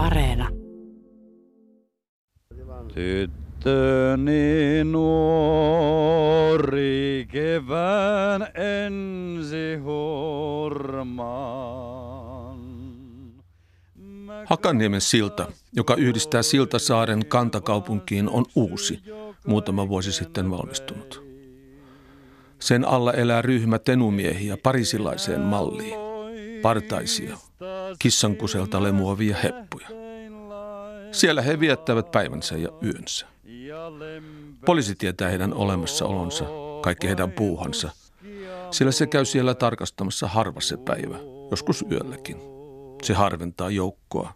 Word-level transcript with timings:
Areena. 0.00 0.48
Tyttöni 2.94 4.84
nuori 4.84 6.06
kevään 7.32 8.42
ensi 8.54 9.76
hurmaan. 9.82 11.40
Hakaniemen 14.44 15.00
silta, 15.00 15.52
joka 15.72 15.94
yhdistää 15.94 16.42
Siltasaaren 16.42 17.26
kantakaupunkiin, 17.26 18.28
on 18.28 18.44
uusi, 18.54 19.00
muutama 19.46 19.88
vuosi 19.88 20.12
sitten 20.12 20.50
valmistunut. 20.50 21.22
Sen 22.58 22.84
alla 22.84 23.12
elää 23.12 23.42
ryhmä 23.42 23.78
tenumiehiä 23.78 24.56
parisilaiseen 24.56 25.40
malliin. 25.40 25.98
Partaisia, 26.62 27.36
kissankuselta 27.98 28.82
lemuavia 28.82 29.36
heppuja. 29.36 29.88
Siellä 31.12 31.42
he 31.42 31.60
viettävät 31.60 32.10
päivänsä 32.10 32.56
ja 32.56 32.68
yönsä. 32.84 33.26
Poliisi 34.66 34.94
tietää 34.94 35.28
heidän 35.28 35.54
olemassaolonsa, 35.54 36.44
kaikki 36.82 37.06
heidän 37.06 37.32
puuhansa, 37.32 37.90
sillä 38.70 38.92
se 38.92 39.06
käy 39.06 39.24
siellä 39.24 39.54
tarkastamassa 39.54 40.26
harva 40.28 40.60
se 40.60 40.76
päivä, 40.76 41.16
joskus 41.50 41.84
yölläkin. 41.92 42.36
Se 43.02 43.14
harventaa 43.14 43.70
joukkoa. 43.70 44.32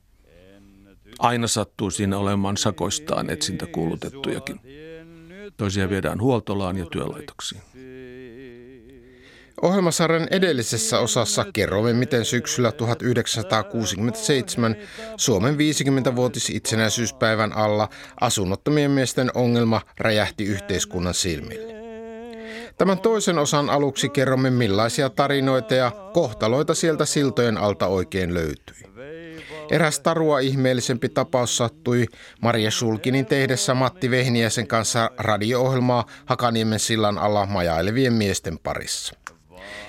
Aina 1.18 1.46
sattuu 1.46 1.90
siinä 1.90 2.18
olemaan 2.18 2.56
sakoistaan 2.56 3.30
etsintä 3.30 3.66
kuulutettujakin. 3.66 4.60
Toisia 5.56 5.88
viedään 5.90 6.20
huoltolaan 6.20 6.76
ja 6.76 6.86
työlaitoksiin. 6.86 7.62
Ohjelmasarjan 9.64 10.28
edellisessä 10.30 10.98
osassa 10.98 11.44
kerromme, 11.52 11.92
miten 11.92 12.24
syksyllä 12.24 12.72
1967 12.72 14.76
Suomen 15.16 15.54
50-vuotis 15.54 16.50
itsenäisyyspäivän 16.50 17.52
alla 17.52 17.88
asunnottomien 18.20 18.90
miesten 18.90 19.30
ongelma 19.34 19.80
räjähti 19.98 20.44
yhteiskunnan 20.44 21.14
silmille. 21.14 21.74
Tämän 22.78 22.98
toisen 22.98 23.38
osan 23.38 23.70
aluksi 23.70 24.08
kerromme, 24.08 24.50
millaisia 24.50 25.10
tarinoita 25.10 25.74
ja 25.74 25.90
kohtaloita 26.12 26.74
sieltä 26.74 27.04
siltojen 27.04 27.58
alta 27.58 27.86
oikein 27.86 28.34
löytyi. 28.34 28.76
Eräs 29.70 30.00
tarua 30.00 30.38
ihmeellisempi 30.38 31.08
tapaus 31.08 31.56
sattui 31.56 32.06
Maria 32.42 32.70
Sulkinin 32.70 33.26
tehdessä 33.26 33.74
Matti 33.74 34.10
Vehniäisen 34.10 34.66
kanssa 34.66 35.10
radio-ohjelmaa 35.18 36.06
Hakaniemen 36.24 36.78
sillan 36.78 37.18
alla 37.18 37.46
majailevien 37.46 38.12
miesten 38.12 38.58
parissa. 38.58 39.23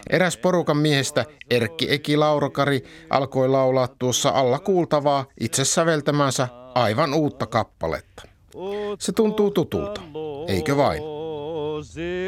Eräs 0.10 0.38
porukan 0.38 0.78
miehestä, 0.78 1.26
Erkki 1.50 1.94
Eki 1.94 2.18
Laurokari, 2.18 2.84
alkoi 3.10 3.50
laulaa 3.50 3.88
tuossa 3.88 4.30
alla 4.30 4.60
kuultavaa 4.60 5.26
itse 5.40 5.66
säveltämänsä 5.66 6.48
aivan 6.76 7.14
uutta 7.14 7.46
kappaletta. 7.46 8.24
Se 9.00 9.12
tuntuu 9.12 9.52
tutulta, 9.52 10.02
eikö 10.48 10.78
vain? 10.78 11.16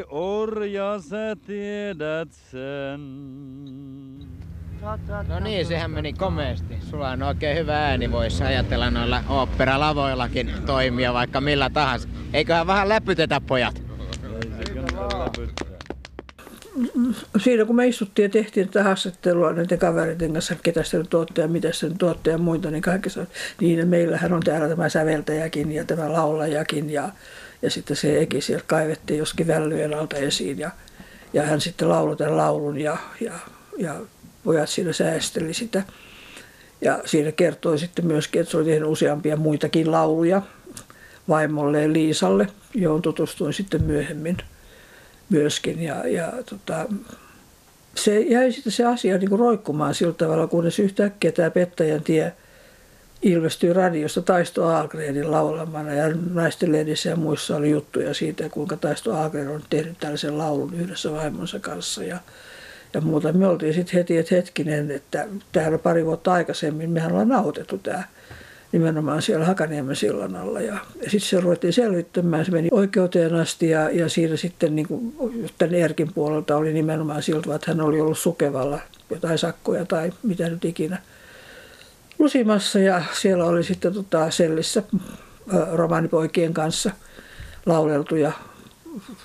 orja, 0.09 1.00
sä 1.00 1.36
tiedät 1.48 2.30
sen. 2.31 3.02
No 5.28 5.40
niin, 5.40 5.66
sehän 5.66 5.92
meni 5.92 6.14
komeasti. 6.14 6.78
Sulla 6.90 7.09
on 7.09 7.23
oikein 7.23 7.58
hyvä 7.58 7.86
ääni, 7.86 8.12
voisi 8.12 8.44
ajatella 8.44 8.92
noilla 8.92 9.23
oopperalavoillakin 9.30 10.53
toimia 10.66 11.14
vaikka 11.14 11.42
millä 11.42 11.70
tahansa. 11.70 12.09
Eiköhän 12.34 12.68
vähän 12.68 12.90
läpytetä 12.90 13.42
pojat. 13.42 13.81
Siinä 17.44 17.66
kun 17.66 17.75
me 17.75 17.88
istuttiin 17.88 18.23
ja 18.23 18.30
tehtiin 18.30 18.67
tätä 18.67 18.83
haastattelua 18.83 19.53
näiden 19.53 19.80
kavereiden 19.80 20.33
kanssa, 20.33 20.56
ketä 20.64 20.84
se 20.84 20.97
nyt 20.97 21.38
ja 21.38 21.47
mitä 21.47 21.72
se 21.72 21.89
nyt 21.89 22.25
ja 22.28 22.38
muita, 22.38 22.72
niin 22.72 22.81
kaikki 22.81 23.09
sanoi, 23.09 23.28
niin 23.61 23.88
meillähän 23.88 24.34
on 24.34 24.42
täällä 24.44 24.67
tämä 24.67 24.89
säveltäjäkin 24.89 25.72
ja 25.72 25.84
tämä 25.84 26.14
laulajakin 26.14 26.89
ja, 26.89 27.09
ja 27.61 27.69
sitten 27.69 27.97
se 27.97 28.19
Eki 28.19 28.42
sieltä 28.42 28.66
kaivettiin 28.67 29.17
joskin 29.17 29.47
vällyjen 29.47 29.94
alta 29.94 30.18
esiin 30.18 30.59
ja, 30.59 30.72
ja 31.34 31.44
hän 31.44 31.62
sitten 31.62 31.90
lauloi 31.90 32.18
tämän 32.18 32.38
laulun 32.38 32.78
ja, 32.78 32.97
ja, 33.22 33.34
ja 33.78 33.96
pojat 34.44 34.69
siinä 34.69 34.94
säästeli 34.94 35.53
sitä. 35.53 35.84
Ja 36.81 37.00
siinä 37.06 37.31
kertoi 37.31 37.79
sitten 37.79 38.06
myöskin, 38.06 38.41
että 38.41 38.52
se 38.52 38.57
oli 38.57 38.66
tehnyt 38.66 38.90
useampia 38.90 39.38
muitakin 39.38 39.91
lauluja 39.91 40.41
vaimolleen 41.29 41.94
Liisalle, 41.94 42.47
johon 42.73 43.02
tutustuin 43.02 43.53
sitten 43.53 43.84
myöhemmin– 43.84 44.38
myöskin. 45.30 45.84
Ja, 45.84 46.08
ja 46.08 46.34
tota, 46.50 46.86
se 47.96 48.20
jäi 48.20 48.52
sitten 48.52 48.72
se 48.72 48.86
asia 48.86 49.18
niin 49.18 49.30
kuin 49.30 49.40
roikkumaan 49.40 49.96
sillä 49.96 50.14
tavalla, 50.14 50.48
kunnes 50.48 50.80
yhtäkkiä 50.80 51.32
tämä 51.32 51.50
Pettäjän 51.50 52.04
tie 52.04 52.34
ilmestyi 53.22 53.74
radiosta 53.74 54.22
Taisto 54.22 54.66
Aalgrenin 54.66 55.32
laulamana 55.32 55.94
ja 55.94 56.16
naisten 56.34 56.72
lehdissä 56.72 57.10
ja 57.10 57.16
muissa 57.16 57.56
oli 57.56 57.70
juttuja 57.70 58.14
siitä, 58.14 58.50
kuinka 58.50 58.78
Taisto 58.78 59.14
Aalgren 59.14 59.48
on 59.48 59.64
tehnyt 59.70 60.00
tällaisen 60.00 60.38
laulun 60.38 60.74
yhdessä 60.74 61.12
vaimonsa 61.12 61.59
kanssa 61.59 62.04
ja, 62.04 62.18
ja 62.94 63.02
muuta. 63.02 63.34
Me 63.34 63.48
oltiin 63.48 63.74
sitten 63.74 63.98
heti, 63.98 64.18
että 64.18 64.36
hetkinen, 64.36 64.92
että 64.92 65.28
täällä 65.52 65.78
pari 65.78 66.06
vuotta 66.06 66.34
aikaisemmin 66.34 66.90
mehän 66.90 67.12
ollaan 67.12 67.28
nauhoitettu 67.28 67.78
tämä 67.78 68.04
nimenomaan 68.72 69.22
siellä 69.22 69.45
Hakaniemen 69.45 69.95
sillan 69.95 70.35
alla. 70.35 70.61
Ja, 70.61 70.73
ja 70.73 71.09
sitten 71.09 71.29
se 71.29 71.39
ruvettiin 71.39 71.73
selvittämään, 71.73 72.45
se 72.45 72.51
meni 72.51 72.67
oikeuteen 72.72 73.35
asti 73.35 73.69
ja, 73.69 73.89
ja 73.89 74.09
siinä 74.09 74.38
sitten 74.38 74.75
niin 74.75 74.88
kuin, 74.88 75.13
tämän 75.57 75.75
Erkin 75.75 76.13
puolelta 76.13 76.55
oli 76.57 76.73
nimenomaan 76.73 77.23
siltä, 77.23 77.55
että 77.55 77.72
hän 77.72 77.81
oli 77.81 78.01
ollut 78.01 78.17
sukevalla 78.17 78.79
jotain 79.09 79.38
sakkoja 79.38 79.85
tai 79.85 80.11
mitä 80.23 80.50
nyt 80.50 80.66
ikinä 80.66 81.01
lusimassa 82.19 82.79
ja 82.79 83.01
siellä 83.13 83.45
oli 83.45 83.63
sitten 83.63 83.94
tota, 83.94 84.31
sellissä 84.31 84.84
romaanipoikien 85.72 86.53
kanssa 86.53 86.91
lauleltuja 87.66 88.31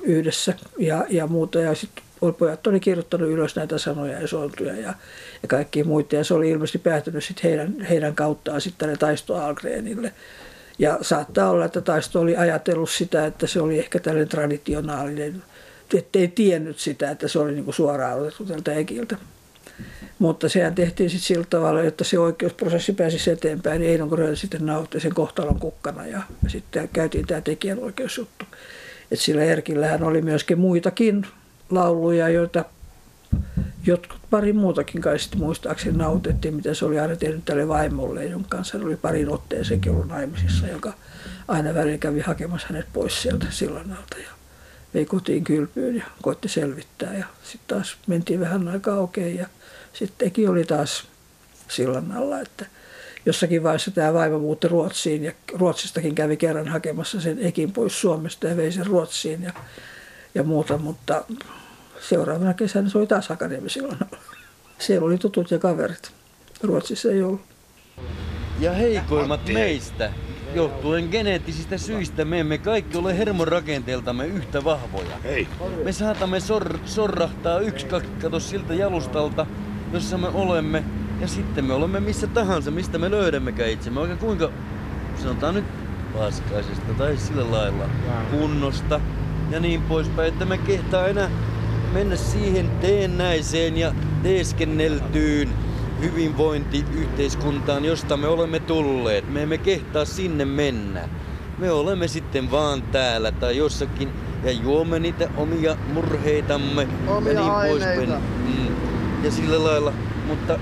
yhdessä 0.02 0.54
ja, 0.78 1.06
ja 1.10 1.26
muuta 1.26 1.58
ja 1.60 1.74
sitten 1.74 2.01
pojat 2.30 2.66
oli 2.66 2.80
kirjoittanut 2.80 3.30
ylös 3.30 3.56
näitä 3.56 3.78
sanoja 3.78 4.20
ja 4.20 4.28
sointuja 4.28 4.76
ja, 4.76 4.94
ja 5.42 5.48
kaikki 5.48 5.84
muita. 5.84 6.16
Ja 6.16 6.24
se 6.24 6.34
oli 6.34 6.50
ilmeisesti 6.50 6.78
päätynyt 6.78 7.24
sitten 7.24 7.50
heidän, 7.50 7.80
heidän 7.80 8.14
kauttaan 8.14 8.60
sitten 8.60 8.78
tänne 8.78 8.96
Taisto 8.96 9.36
Algrenille. 9.36 10.12
Ja 10.78 10.98
saattaa 11.02 11.50
olla, 11.50 11.64
että 11.64 11.80
Taisto 11.80 12.20
oli 12.20 12.36
ajatellut 12.36 12.90
sitä, 12.90 13.26
että 13.26 13.46
se 13.46 13.60
oli 13.60 13.78
ehkä 13.78 13.98
tällainen 13.98 14.28
traditionaalinen, 14.28 15.42
ettei 15.94 16.28
tiennyt 16.28 16.78
sitä, 16.78 17.10
että 17.10 17.28
se 17.28 17.38
oli 17.38 17.52
niinku 17.52 17.72
suoraan 17.72 18.20
otettu 18.20 18.44
tältä 18.44 18.72
Ekiltä. 18.72 19.16
Mutta 20.18 20.48
sehän 20.48 20.74
tehtiin 20.74 21.10
sitten 21.10 21.26
sillä 21.26 21.46
tavalla, 21.50 21.82
että 21.82 22.04
se 22.04 22.18
oikeusprosessi 22.18 22.92
pääsisi 22.92 23.30
eteenpäin, 23.30 23.80
niin 23.80 23.90
Einon 23.90 24.08
Grön 24.08 24.36
sitten 24.36 24.66
nautti 24.66 25.00
sen 25.00 25.14
kohtalon 25.14 25.58
kukkana 25.58 26.06
ja, 26.06 26.22
ja 26.44 26.50
sitten 26.50 26.88
käytiin 26.92 27.26
tämä 27.26 27.40
tekijänoikeusjuttu. 27.40 28.44
Et 29.10 29.20
sillä 29.20 29.44
Erkillähän 29.44 30.02
oli 30.02 30.22
myöskin 30.22 30.58
muitakin 30.58 31.26
lauluja, 31.74 32.28
joita 32.28 32.64
jotkut 33.86 34.20
pari 34.30 34.52
muutakin 34.52 35.00
kai 35.00 35.18
sitten 35.18 35.40
muistaakseni 35.40 35.96
nautettiin, 35.96 36.54
mitä 36.54 36.74
se 36.74 36.84
oli 36.84 36.98
aina 36.98 37.16
tehnyt 37.16 37.44
tälle 37.44 37.68
vaimolle, 37.68 38.24
jonka 38.24 38.48
kanssa 38.48 38.78
oli 38.78 38.96
parin 38.96 39.28
otteeseenkin 39.28 39.92
ollut 39.92 40.08
naimisissa, 40.08 40.66
joka 40.66 40.92
aina 41.48 41.74
välillä 41.74 41.98
kävi 41.98 42.20
hakemassa 42.20 42.66
hänet 42.70 42.86
pois 42.92 43.22
sieltä 43.22 43.46
sillan 43.50 43.92
alta 43.92 44.18
ja 44.18 44.30
vei 44.94 45.04
kotiin 45.04 45.44
kylpyyn 45.44 45.96
ja 45.96 46.04
koitti 46.22 46.48
selvittää. 46.48 47.14
Ja 47.14 47.26
sitten 47.42 47.76
taas 47.76 47.96
mentiin 48.06 48.40
vähän 48.40 48.68
aikaa 48.68 48.98
okei 48.98 49.36
ja 49.36 49.46
sitten 49.92 50.26
teki 50.26 50.48
oli 50.48 50.64
taas 50.64 51.04
sillan 51.68 52.12
alla, 52.12 52.40
että 52.40 52.66
jossakin 53.26 53.62
vaiheessa 53.62 53.90
tämä 53.90 54.14
vaimo 54.14 54.38
muutti 54.38 54.68
Ruotsiin 54.68 55.24
ja 55.24 55.32
Ruotsistakin 55.52 56.14
kävi 56.14 56.36
kerran 56.36 56.68
hakemassa 56.68 57.20
sen 57.20 57.38
ekin 57.38 57.72
pois 57.72 58.00
Suomesta 58.00 58.46
ja 58.46 58.56
vei 58.56 58.72
sen 58.72 58.86
Ruotsiin 58.86 59.42
ja, 59.42 59.52
ja 60.34 60.42
muuta, 60.42 60.78
mutta 60.78 61.24
seuraavana 62.00 62.54
kesänä 62.54 62.88
se 62.88 62.98
oli 62.98 63.06
taas 63.06 63.28
Hakaniemi 63.28 63.70
silloin. 63.70 63.98
Siellä 64.78 65.06
oli 65.06 65.18
tutut 65.18 65.50
ja 65.50 65.58
kaverit. 65.58 66.12
Ruotsissa 66.62 67.10
ei 67.10 67.22
ollut. 67.22 67.40
Ja 68.60 68.72
heikoimmat 68.72 69.40
meistä, 69.52 70.12
johtuen 70.54 71.08
geneettisistä 71.10 71.78
syistä, 71.78 72.24
me 72.24 72.40
emme 72.40 72.58
kaikki 72.58 72.98
ole 72.98 73.18
hermorakenteeltamme 73.18 74.26
yhtä 74.26 74.64
vahvoja. 74.64 75.18
Hei. 75.24 75.48
Me 75.84 75.92
saatamme 75.92 76.40
sor- 76.40 76.78
sorrahtaa 76.84 77.58
yksi 77.58 77.86
kato 78.22 78.40
siltä 78.40 78.74
jalustalta, 78.74 79.46
jossa 79.92 80.18
me 80.18 80.28
olemme, 80.28 80.84
ja 81.20 81.28
sitten 81.28 81.64
me 81.64 81.74
olemme 81.74 82.00
missä 82.00 82.26
tahansa, 82.26 82.70
mistä 82.70 82.98
me 82.98 83.10
löydämmekään 83.10 83.70
itsemme. 83.70 84.00
Oikein 84.00 84.18
kuinka, 84.18 84.50
sanotaan 85.22 85.54
nyt 85.54 85.64
paskaisesta 86.18 86.94
tai 86.98 87.16
sillä 87.16 87.50
lailla 87.50 87.84
kunnosta 88.30 89.00
ja 89.52 89.60
niin 89.60 89.82
poispäin, 89.82 90.28
että 90.28 90.44
me 90.44 90.58
kehtaa 90.58 91.06
enää 91.06 91.30
mennä 91.92 92.16
siihen 92.16 92.70
teennäiseen 92.70 93.76
ja 93.76 93.94
teeskenneltyyn 94.22 95.48
hyvinvointiyhteiskuntaan, 96.00 97.84
josta 97.84 98.16
me 98.16 98.26
olemme 98.26 98.60
tulleet. 98.60 99.32
Me 99.32 99.42
emme 99.42 99.58
kehtaa 99.58 100.04
sinne 100.04 100.44
mennä. 100.44 101.08
Me 101.58 101.70
olemme 101.70 102.08
sitten 102.08 102.50
vaan 102.50 102.82
täällä 102.82 103.32
tai 103.32 103.56
jossakin 103.56 104.08
ja 104.44 104.52
juomme 104.52 104.98
niitä 104.98 105.28
omia 105.36 105.76
murheitamme 105.92 106.88
omia 107.08 107.32
ja 107.32 107.40
niin 107.40 107.70
poispäin. 107.70 108.22
Mm. 108.46 108.66
Ja 109.24 109.30
sillä 109.30 109.64
lailla, 109.64 109.92
mutta 110.26 110.58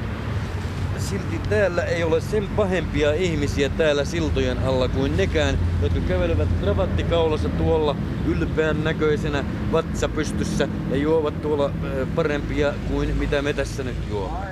silti 1.11 1.39
täällä 1.49 1.83
ei 1.83 2.03
ole 2.03 2.21
sen 2.21 2.49
pahempia 2.49 3.13
ihmisiä 3.13 3.69
täällä 3.69 4.05
siltojen 4.05 4.59
alla 4.59 4.89
kuin 4.89 5.17
nekään, 5.17 5.59
jotka 5.83 6.01
kävelevät 6.01 6.49
kravattikaulassa 6.61 7.49
tuolla 7.49 7.97
ylpeän 8.27 8.85
näköisenä 8.85 9.45
vatsa 9.73 10.09
pystyssä 10.09 10.69
ja 10.91 10.97
juovat 10.97 11.43
tuolla 11.43 11.73
parempia 12.15 12.75
kuin 12.89 13.17
mitä 13.17 13.43
me 13.43 13.53
tässä 13.53 13.83
nyt 13.83 13.97
juomme. 14.11 14.47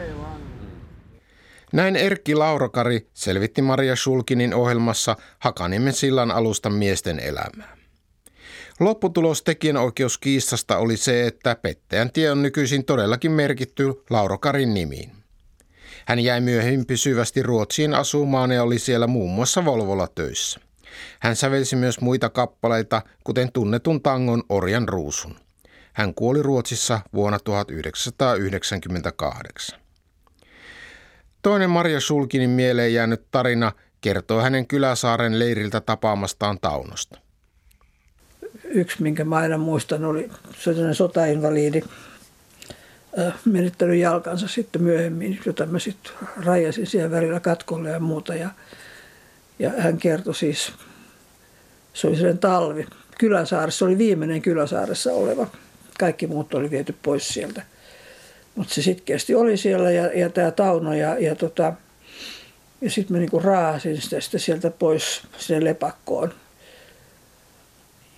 Näin 1.72 1.96
Erkki 1.96 2.34
Laurokari 2.34 3.08
selvitti 3.14 3.62
Maria 3.62 3.96
Schulkinin 3.96 4.54
ohjelmassa 4.54 5.16
Hakaniemen 5.38 5.92
sillan 5.92 6.30
alusta 6.30 6.70
miesten 6.70 7.20
elämää. 7.20 7.76
Lopputulos 8.80 9.42
tekijänoikeuskiistasta 9.42 10.78
oli 10.78 10.96
se, 10.96 11.26
että 11.26 11.56
pettäjän 11.62 12.12
tie 12.12 12.30
on 12.30 12.42
nykyisin 12.42 12.84
todellakin 12.84 13.30
merkitty 13.30 13.92
Laurokarin 14.10 14.74
nimiin. 14.74 15.17
Hän 16.08 16.20
jäi 16.20 16.40
myöhemmin 16.40 16.86
pysyvästi 16.86 17.42
Ruotsiin 17.42 17.94
asumaan 17.94 18.50
ja 18.50 18.62
oli 18.62 18.78
siellä 18.78 19.06
muun 19.06 19.30
muassa 19.30 19.64
Volvolla 19.64 20.08
töissä. 20.14 20.60
Hän 21.20 21.36
sävelsi 21.36 21.76
myös 21.76 22.00
muita 22.00 22.28
kappaleita, 22.28 23.02
kuten 23.24 23.52
tunnetun 23.52 24.02
tangon 24.02 24.42
Orjan 24.48 24.88
ruusun. 24.88 25.36
Hän 25.92 26.14
kuoli 26.14 26.42
Ruotsissa 26.42 27.00
vuonna 27.14 27.38
1998. 27.38 29.80
Toinen 31.42 31.70
Maria 31.70 32.00
Sulkinin 32.00 32.50
mieleen 32.50 32.94
jäänyt 32.94 33.22
tarina 33.30 33.72
kertoo 34.00 34.40
hänen 34.40 34.66
Kyläsaaren 34.66 35.38
leiriltä 35.38 35.80
tapaamastaan 35.80 36.58
Taunosta. 36.60 37.18
Yksi, 38.64 39.02
minkä 39.02 39.24
mä 39.24 39.36
aina 39.36 39.58
muistan, 39.58 40.04
oli 40.04 40.30
sotainvaliidi, 40.92 41.82
menettänyt 43.44 44.00
jalkansa 44.00 44.48
sitten 44.48 44.82
myöhemmin, 44.82 45.40
jota 45.46 45.66
mä 45.66 45.78
sitten 45.78 46.12
rajasin 46.44 46.86
siellä 46.86 47.10
välillä 47.10 47.40
katkolle 47.40 47.90
ja 47.90 48.00
muuta. 48.00 48.34
Ja, 48.34 48.50
ja 49.58 49.70
hän 49.78 49.98
kertoi 49.98 50.34
siis, 50.34 50.72
se 51.94 52.06
oli 52.06 52.16
sellainen 52.16 52.38
talvi, 52.38 52.86
Kyläsaaressa, 53.18 53.78
se 53.78 53.84
oli 53.84 53.98
viimeinen 53.98 54.42
Kyläsaaressa 54.42 55.12
oleva. 55.12 55.46
Kaikki 55.98 56.26
muut 56.26 56.54
oli 56.54 56.70
viety 56.70 56.94
pois 57.02 57.28
sieltä. 57.28 57.62
Mutta 58.54 58.74
se 58.74 58.82
sitkeästi 58.82 59.34
oli 59.34 59.56
siellä 59.56 59.90
ja, 59.90 60.06
ja 60.20 60.30
tämä 60.30 60.50
Tauno 60.50 60.94
ja, 60.94 61.18
ja, 61.18 61.34
tota, 61.34 61.72
ja 62.80 62.90
sitten 62.90 63.14
mä 63.16 63.18
niinku 63.18 63.38
raasin 63.40 64.00
sitä, 64.00 64.20
sitä 64.20 64.38
sieltä 64.38 64.70
pois 64.70 65.22
sinne 65.38 65.64
lepakkoon. 65.64 66.34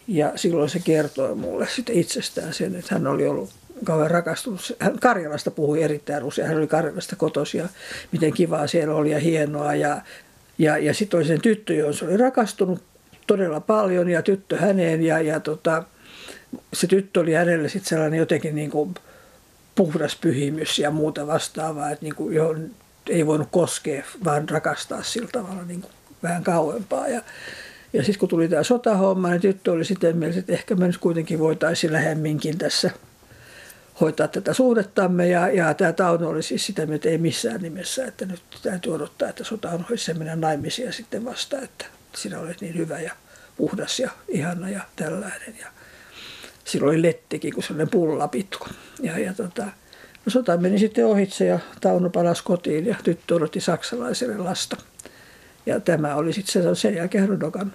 Ja 0.08 0.32
silloin 0.37 0.70
se 0.70 0.79
kertoi 0.79 1.35
mulle 1.35 1.69
sitten 1.76 1.97
itsestään 1.97 2.55
sen, 2.55 2.76
että 2.76 2.94
hän 2.94 3.06
oli 3.06 3.26
ollut 3.26 3.50
kauan 3.84 4.10
rakastunut. 4.10 4.76
Hän 4.78 4.98
Karjalasta 4.98 5.50
puhui 5.50 5.82
erittäin 5.82 6.24
usein. 6.24 6.48
Hän 6.48 6.58
oli 6.58 6.66
Karjalasta 6.66 7.16
kotosi 7.16 7.58
ja 7.58 7.68
miten 8.12 8.32
kivaa 8.32 8.66
siellä 8.66 8.94
oli 8.94 9.10
ja 9.10 9.18
hienoa. 9.18 9.74
Ja, 9.74 10.02
ja, 10.58 10.78
ja 10.78 10.94
sitten 10.94 11.18
oli 11.18 11.26
sen 11.26 11.40
tyttö, 11.40 11.74
johon 11.74 11.94
se 11.94 12.04
oli 12.04 12.16
rakastunut 12.16 12.82
todella 13.26 13.60
paljon 13.60 14.08
ja 14.08 14.22
tyttö 14.22 14.56
häneen. 14.56 15.02
Ja, 15.02 15.20
ja 15.20 15.40
tota, 15.40 15.84
se 16.72 16.86
tyttö 16.86 17.20
oli 17.20 17.32
hänelle 17.32 17.68
sitten 17.68 17.88
sellainen 17.88 18.18
jotenkin 18.18 18.54
niin 18.54 18.70
kuin 18.70 18.94
puhdas 19.74 20.16
pyhimys 20.16 20.78
ja 20.78 20.90
muuta 20.90 21.26
vastaavaa, 21.26 21.90
että 21.90 22.04
niin 22.04 22.14
kuin, 22.14 22.34
johon 22.34 22.70
ei 23.08 23.26
voinut 23.26 23.48
koskea, 23.50 24.04
vaan 24.24 24.48
rakastaa 24.48 25.02
sillä 25.02 25.28
tavalla 25.32 25.62
niin 25.62 25.80
kuin 25.80 25.92
vähän 26.22 26.44
kauempaa. 26.44 27.08
Ja, 27.08 27.22
ja 27.92 28.04
sitten 28.04 28.18
kun 28.18 28.28
tuli 28.28 28.48
tämä 28.48 28.62
sotahomma, 28.62 29.28
niin 29.28 29.40
tyttö 29.40 29.72
oli 29.72 29.84
sitten 29.84 30.16
mielessä, 30.16 30.40
että 30.40 30.52
ehkä 30.52 30.74
me 30.74 30.86
nyt 30.86 30.98
kuitenkin 30.98 31.38
voitaisiin 31.38 31.92
lähemminkin 31.92 32.58
tässä 32.58 32.90
hoitaa 34.00 34.29
tätä 34.29 34.55
suhdettamme. 34.55 35.29
Ja, 35.29 35.49
ja 35.49 35.75
tämä 35.75 35.93
Tauno 35.93 36.29
oli 36.29 36.43
siis 36.43 36.67
sitä, 36.67 36.87
että 36.94 37.08
ei 37.08 37.19
missään 37.19 37.62
nimessä, 37.62 38.05
että 38.05 38.26
nyt 38.26 38.43
täytyy 38.62 38.94
odottaa, 38.94 39.29
että 39.29 39.44
sota 39.44 39.70
on 39.70 39.87
olisi 39.91 40.14
mennä 40.14 40.37
naimisia 40.37 40.93
sitten 40.93 41.25
vasta, 41.25 41.58
että 41.58 41.85
sinä 42.14 42.38
olet 42.38 42.61
niin 42.61 42.76
hyvä 42.76 43.00
ja 43.00 43.12
puhdas 43.56 44.00
ja 44.00 44.11
ihana 44.29 44.69
ja 44.70 44.81
tällainen. 44.97 45.55
Ja 45.61 45.67
silloin 46.64 46.94
oli 46.94 47.02
lettikin, 47.02 47.55
kun 47.55 47.62
sellainen 47.62 47.91
pullapitku. 47.91 48.67
Ja, 49.02 49.19
ja 49.19 49.35
tota, 49.35 49.64
no 50.26 50.31
sota 50.31 50.56
meni 50.56 50.79
sitten 50.79 51.06
ohitse 51.06 51.47
ja 51.47 51.58
Tauno 51.81 52.11
palasi 52.11 52.44
kotiin 52.44 52.87
ja 52.87 52.97
tyttö 53.05 53.35
odotti 53.35 53.61
saksalaiselle 53.61 54.38
lasta. 54.38 54.76
Ja 55.67 55.81
tämä 55.81 56.14
oli 56.14 56.32
sitten 56.32 56.62
sen, 56.62 56.76
sen 56.76 56.94
jälkeen 56.94 57.29
Rodokan. 57.29 57.73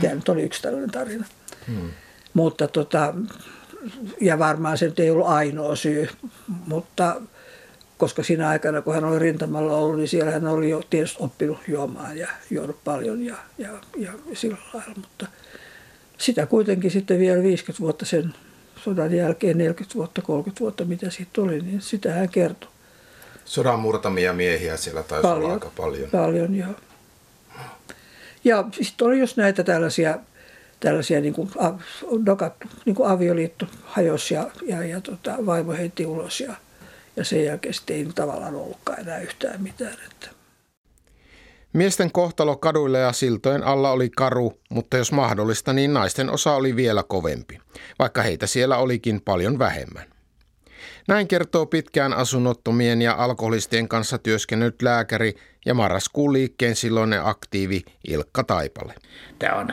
Tämä 0.00 0.14
nyt 0.14 0.28
oli 0.28 0.42
yksi 0.42 0.62
tällainen 0.62 0.90
tarina. 0.90 1.24
Hmm. 1.66 1.90
Mutta 2.34 2.68
tota, 2.68 3.14
ja 4.20 4.38
varmaan 4.38 4.78
se 4.78 4.86
nyt 4.86 5.00
ei 5.00 5.10
ollut 5.10 5.26
ainoa 5.26 5.76
syy, 5.76 6.08
mutta 6.66 7.20
koska 7.98 8.22
siinä 8.22 8.48
aikana, 8.48 8.82
kun 8.82 8.94
hän 8.94 9.04
oli 9.04 9.18
rintamalla 9.18 9.76
ollut, 9.76 9.96
niin 9.96 10.08
siellä 10.08 10.30
hän 10.30 10.46
oli 10.46 10.70
jo 10.70 10.82
tietysti 10.90 11.16
oppinut 11.20 11.58
juomaan 11.68 12.18
ja 12.18 12.28
juonut 12.50 12.84
paljon 12.84 13.22
ja, 13.24 13.36
ja, 13.58 13.68
ja 13.96 14.12
sillä 14.34 14.56
lailla. 14.74 14.94
Mutta 14.96 15.26
sitä 16.18 16.46
kuitenkin 16.46 16.90
sitten 16.90 17.18
vielä 17.18 17.42
50 17.42 17.82
vuotta 17.82 18.04
sen 18.04 18.34
sodan 18.84 19.14
jälkeen, 19.14 19.58
40 19.58 19.94
vuotta, 19.94 20.22
30 20.22 20.60
vuotta, 20.60 20.84
mitä 20.84 21.10
siitä 21.10 21.40
oli, 21.40 21.60
niin 21.60 21.80
sitä 21.80 22.12
hän 22.12 22.28
kertoi. 22.28 22.70
Sodan 23.44 23.80
murtamia 23.80 24.32
miehiä 24.32 24.76
siellä 24.76 25.02
taisi 25.02 25.22
paljon, 25.22 25.44
olla 25.44 25.54
aika 25.54 25.70
paljon. 25.76 26.10
Paljon, 26.10 26.54
joo. 26.54 26.74
Ja 28.44 28.64
sitten 28.70 29.06
oli 29.06 29.18
just 29.18 29.36
näitä 29.36 29.64
tällaisia, 29.64 30.18
tällaisia 30.82 31.20
niin 31.20 31.34
kuin, 31.34 31.50
dokat, 32.26 32.52
niin 32.84 32.94
kuin 32.94 33.10
avioliitto 33.10 33.66
hajosi 33.84 34.34
ja, 34.34 34.50
ja, 34.66 34.84
ja 34.84 35.00
tota, 35.00 35.36
vaimo 35.46 35.72
heitti 35.72 36.06
ulos 36.06 36.40
ja, 36.40 36.54
ja 37.16 37.24
sen 37.24 37.44
jälkeen 37.44 37.74
sitten 37.74 37.96
ei 37.96 38.06
tavallaan 38.14 38.54
ollutkaan 38.54 39.00
enää 39.00 39.18
yhtään 39.18 39.62
mitään. 39.62 39.96
Että. 40.10 40.28
Miesten 41.72 42.12
kohtalo 42.12 42.56
kaduilla 42.56 42.98
ja 42.98 43.12
siltojen 43.12 43.62
alla 43.62 43.90
oli 43.90 44.10
karu, 44.10 44.60
mutta 44.70 44.96
jos 44.96 45.12
mahdollista, 45.12 45.72
niin 45.72 45.94
naisten 45.94 46.30
osa 46.30 46.54
oli 46.54 46.76
vielä 46.76 47.02
kovempi, 47.02 47.58
vaikka 47.98 48.22
heitä 48.22 48.46
siellä 48.46 48.76
olikin 48.76 49.20
paljon 49.20 49.58
vähemmän. 49.58 50.04
Näin 51.08 51.28
kertoo 51.28 51.66
pitkään 51.66 52.12
asunnottomien 52.12 53.02
ja 53.02 53.14
alkoholistien 53.18 53.88
kanssa 53.88 54.18
työskennellyt 54.18 54.82
lääkäri 54.82 55.34
ja 55.66 55.74
marraskuun 55.74 56.32
liikkeen 56.32 56.76
silloinen 56.76 57.26
aktiivi 57.26 57.82
Ilkka 58.08 58.44
Taipale. 58.44 58.94
Tämä 59.38 59.54
on 59.54 59.68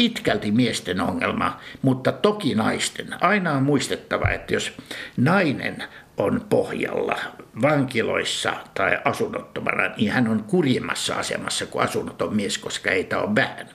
pitkälti 0.00 0.50
miesten 0.50 1.00
ongelma, 1.00 1.60
mutta 1.82 2.12
toki 2.12 2.54
naisten. 2.54 3.08
Aina 3.20 3.52
on 3.52 3.62
muistettava, 3.62 4.28
että 4.30 4.54
jos 4.54 4.72
nainen 5.16 5.84
on 6.16 6.46
pohjalla 6.50 7.18
vankiloissa 7.62 8.52
tai 8.74 8.98
asunnottomana, 9.04 9.94
niin 9.96 10.12
hän 10.12 10.28
on 10.28 10.44
kurjimmassa 10.44 11.14
asemassa 11.14 11.66
kuin 11.66 11.84
asunnoton 11.84 12.36
mies, 12.36 12.58
koska 12.58 12.90
heitä 12.90 13.18
on 13.18 13.34
vähän. 13.34 13.68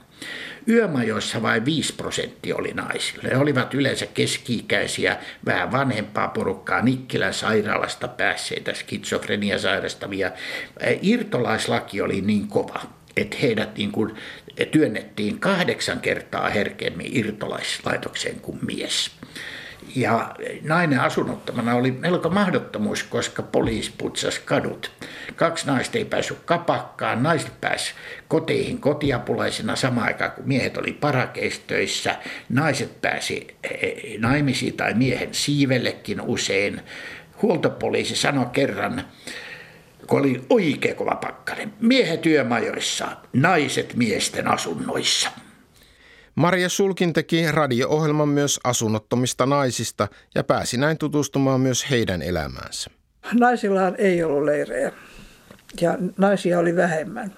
Yömajoissa 0.68 1.42
vain 1.42 1.64
5 1.64 1.94
prosenttia 1.94 2.56
oli 2.56 2.72
naisille. 2.74 3.28
He 3.30 3.36
olivat 3.36 3.74
yleensä 3.74 4.06
keski-ikäisiä, 4.06 5.16
vähän 5.44 5.72
vanhempaa 5.72 6.28
porukkaa, 6.28 6.82
Nikkilän 6.82 7.34
sairaalasta 7.34 8.08
päässeitä, 8.08 8.74
skitsofrenia 8.74 9.58
sairastavia. 9.58 10.30
Irtolaislaki 11.02 12.00
oli 12.00 12.20
niin 12.20 12.48
kova, 12.48 12.80
että 13.16 13.36
heidät 13.42 13.76
niin 13.76 13.92
kuin 13.92 14.14
työnnettiin 14.70 15.40
kahdeksan 15.40 16.00
kertaa 16.00 16.50
herkemmin 16.50 17.16
irtolaislaitokseen 17.16 18.40
kuin 18.40 18.58
mies. 18.66 19.10
Ja 19.96 20.34
nainen 20.62 21.00
asunnottomana 21.00 21.74
oli 21.74 21.90
melko 21.90 22.28
mahdottomuus, 22.28 23.02
koska 23.02 23.42
poliisi 23.42 23.92
putsasi 23.98 24.40
kadut. 24.44 24.90
Kaksi 25.36 25.66
naista 25.66 25.98
ei 25.98 26.04
päässyt 26.04 26.38
kapakkaan, 26.44 27.22
naiset 27.22 27.60
pääsi 27.60 27.94
koteihin 28.28 28.80
kotiapulaisina 28.80 29.76
samaan 29.76 30.06
aikaan, 30.06 30.30
kun 30.30 30.48
miehet 30.48 30.76
oli 30.76 30.92
parakeistöissä. 30.92 32.16
Naiset 32.48 33.00
pääsi 33.00 33.46
eh, 33.62 34.18
naimisiin 34.18 34.76
tai 34.76 34.94
miehen 34.94 35.34
siivellekin 35.34 36.20
usein. 36.20 36.80
Huoltopoliisi 37.42 38.16
sanoi 38.16 38.46
kerran, 38.52 39.04
kun 40.06 40.20
oli 40.20 40.44
oikein 40.50 40.96
kova 40.96 41.14
pakkanen, 41.14 41.72
miehet 41.80 42.20
työmajoissa, 42.20 43.16
naiset 43.32 43.94
miesten 43.94 44.48
asunnoissa. 44.48 45.30
Maria 46.34 46.68
Sulkin 46.68 47.12
teki 47.12 47.52
radio-ohjelman 47.52 48.28
myös 48.28 48.60
asunnottomista 48.64 49.46
naisista 49.46 50.08
ja 50.34 50.44
pääsi 50.44 50.76
näin 50.76 50.98
tutustumaan 50.98 51.60
myös 51.60 51.90
heidän 51.90 52.22
elämäänsä. 52.22 52.90
Naisillaan 53.32 53.94
ei 53.98 54.22
ollut 54.22 54.44
leirejä 54.44 54.92
ja 55.80 55.98
naisia 56.16 56.58
oli 56.58 56.76
vähemmän. 56.76 57.32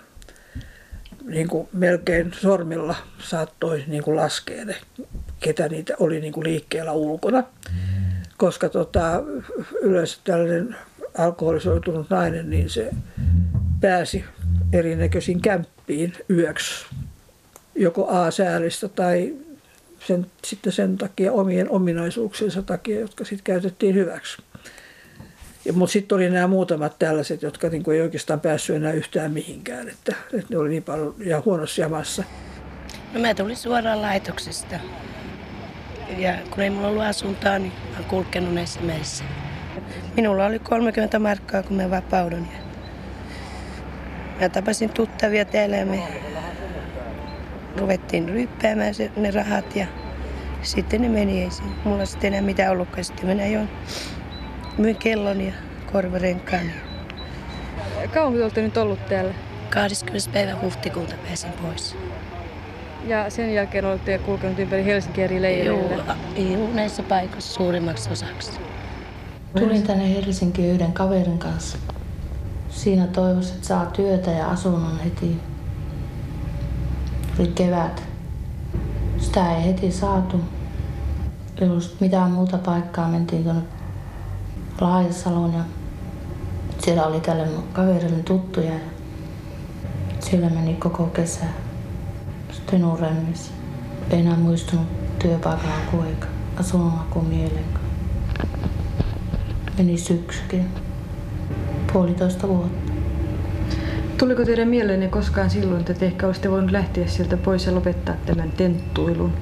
Niin 1.24 1.48
kuin 1.48 1.68
melkein 1.72 2.32
sormilla 2.40 2.94
saattoi 3.18 3.84
niin 3.86 4.02
kuin 4.02 4.16
laskea 4.16 4.64
ne, 4.64 4.76
ketä 5.40 5.68
niitä 5.68 5.94
oli 6.00 6.20
niin 6.20 6.32
kuin 6.32 6.44
liikkeellä 6.44 6.92
ulkona. 6.92 7.42
Koska 8.36 8.68
tota, 8.68 9.22
yleensä 9.80 10.20
tällainen 10.24 10.76
alkoholisoitunut 11.18 12.10
nainen, 12.10 12.50
niin 12.50 12.70
se 12.70 12.90
pääsi 13.80 14.24
erinäköisiin 14.72 15.40
kämppiin 15.40 16.12
yöksi 16.30 16.86
joko 17.74 18.08
A-säälistä 18.08 18.88
tai 18.88 19.34
sen, 20.06 20.26
sitten 20.44 20.72
sen 20.72 20.98
takia 20.98 21.32
omien 21.32 21.70
ominaisuuksiensa 21.70 22.62
takia, 22.62 23.00
jotka 23.00 23.24
sitten 23.24 23.44
käytettiin 23.44 23.94
hyväksi. 23.94 24.42
Mutta 25.72 25.92
sitten 25.92 26.16
oli 26.16 26.30
nämä 26.30 26.46
muutamat 26.46 26.98
tällaiset, 26.98 27.42
jotka 27.42 27.68
niin 27.68 27.82
kuin 27.82 27.94
ei 27.94 28.02
oikeastaan 28.02 28.40
päässyt 28.40 28.76
enää 28.76 28.92
yhtään 28.92 29.32
mihinkään, 29.32 29.88
että, 29.88 30.14
että 30.32 30.46
ne 30.50 30.58
oli 30.58 30.68
niin 30.68 30.82
paljon 30.82 31.14
ja 31.18 31.42
huonossa 31.44 31.80
jamassa. 31.80 32.24
No 33.12 33.20
mä 33.20 33.34
tulin 33.34 33.56
suoraan 33.56 34.02
laitoksesta. 34.02 34.76
Ja 36.18 36.38
kun 36.50 36.62
ei 36.62 36.70
mulla 36.70 36.88
ollut 36.88 37.02
asuntoa, 37.02 37.58
niin 37.58 37.72
mä 37.90 37.96
oon 37.96 38.04
kulkenut 38.04 38.54
näissä 38.54 38.80
meissä. 38.80 39.24
Minulla 40.18 40.46
oli 40.46 40.58
30 40.58 41.18
markkaa, 41.18 41.62
kun 41.62 41.76
mä 41.76 41.90
vapaudun. 41.90 42.46
Ja 42.52 42.58
mä 44.40 44.48
tapasin 44.48 44.90
tuttavia 44.90 45.44
täällä 45.44 45.76
ja 45.76 45.86
me 45.86 46.02
ruvettiin 47.76 48.28
ryppäämään 48.28 48.94
ne 49.16 49.30
rahat 49.30 49.76
ja 49.76 49.86
sitten 50.62 51.02
ne 51.02 51.08
meni. 51.08 51.42
Ei 51.42 51.48
mulla 51.84 52.04
sitten 52.04 52.34
enää 52.34 52.46
mitään 52.46 52.72
ollutkaan. 52.72 53.04
Sitten 53.04 53.36
mä 53.36 53.42
ajoin, 53.42 53.68
myin 54.78 54.96
kellon 54.96 55.40
ja 55.40 55.52
korvarenkaan. 55.92 56.72
Kauan 58.14 58.32
te 58.32 58.42
olette 58.42 58.62
nyt 58.62 58.76
ollut 58.76 59.06
täällä? 59.06 59.34
20. 59.70 60.32
päivä 60.32 60.60
huhtikuuta 60.62 61.14
pääsin 61.26 61.50
pois. 61.52 61.96
Ja 63.04 63.30
sen 63.30 63.54
jälkeen 63.54 63.84
olette 63.84 64.18
kulkenut 64.18 64.58
ympäri 64.58 64.84
Helsinkiä 64.84 65.24
eri 65.24 65.42
leireillä? 65.42 66.16
Joo, 66.36 66.68
näissä 66.74 67.02
paikoissa 67.02 67.54
suurimmaksi 67.54 68.10
osaksi. 68.10 68.67
Tulin 69.56 69.82
tänne 69.82 70.14
Helsinkiin 70.14 70.74
yhden 70.74 70.92
kaverin 70.92 71.38
kanssa. 71.38 71.78
Siinä 72.70 73.06
toivossa, 73.06 73.54
että 73.54 73.66
saa 73.66 73.86
työtä 73.86 74.30
ja 74.30 74.48
asunnon 74.48 75.00
heti. 75.04 75.40
Tuli 77.36 77.48
kevät. 77.48 78.02
Sitä 79.18 79.56
ei 79.56 79.64
heti 79.64 79.92
saatu. 79.92 80.40
Ei 81.60 81.68
ollut 81.68 81.96
mitään 82.00 82.30
muuta 82.30 82.58
paikkaa. 82.58 83.08
Mentiin 83.08 83.44
tuonne 83.44 83.62
Laajasaloon 84.80 85.52
ja 85.52 85.64
siellä 86.78 87.06
oli 87.06 87.20
tälle 87.20 87.48
kaverille 87.72 88.22
tuttuja. 88.22 88.74
Siellä 90.20 90.50
meni 90.50 90.74
koko 90.74 91.06
kesä. 91.06 91.44
Sitten 92.52 92.84
Uremmissa. 92.84 93.52
Ei 94.10 94.20
enää 94.20 94.36
muistunut 94.36 94.86
työpaikalla 95.18 95.74
kuinka. 95.90 96.26
Asunnolla 96.56 97.06
kuin 97.10 97.26
mielenkaan. 97.26 97.77
Meni 99.78 99.98
syksykin. 99.98 100.68
Puolitoista 101.92 102.48
vuotta. 102.48 102.92
Tuliko 104.18 104.44
teidän 104.44 104.68
mieleenne 104.68 105.08
koskaan 105.08 105.50
silloin, 105.50 105.80
että 105.80 105.94
te 105.94 106.06
ehkä 106.06 106.26
olisitte 106.26 106.50
voinut 106.50 106.70
lähteä 106.70 107.06
sieltä 107.06 107.36
pois 107.36 107.66
ja 107.66 107.74
lopettaa 107.74 108.14
tämän 108.26 108.52
tenttuilun? 108.52 109.32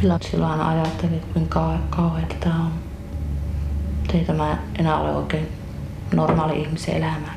Kyllä 0.00 0.18
silloin 0.30 0.60
ajattelin, 0.60 1.14
että 1.14 1.32
kuinka 1.32 1.78
kauheita 1.90 2.34
tämä 2.40 2.64
on. 2.64 2.72
Ei 4.14 4.24
tämä 4.24 4.58
enää 4.78 4.98
ole 4.98 5.16
oikein 5.16 5.48
normaali 6.14 6.60
ihmisen 6.60 6.96
elämää. 6.96 7.34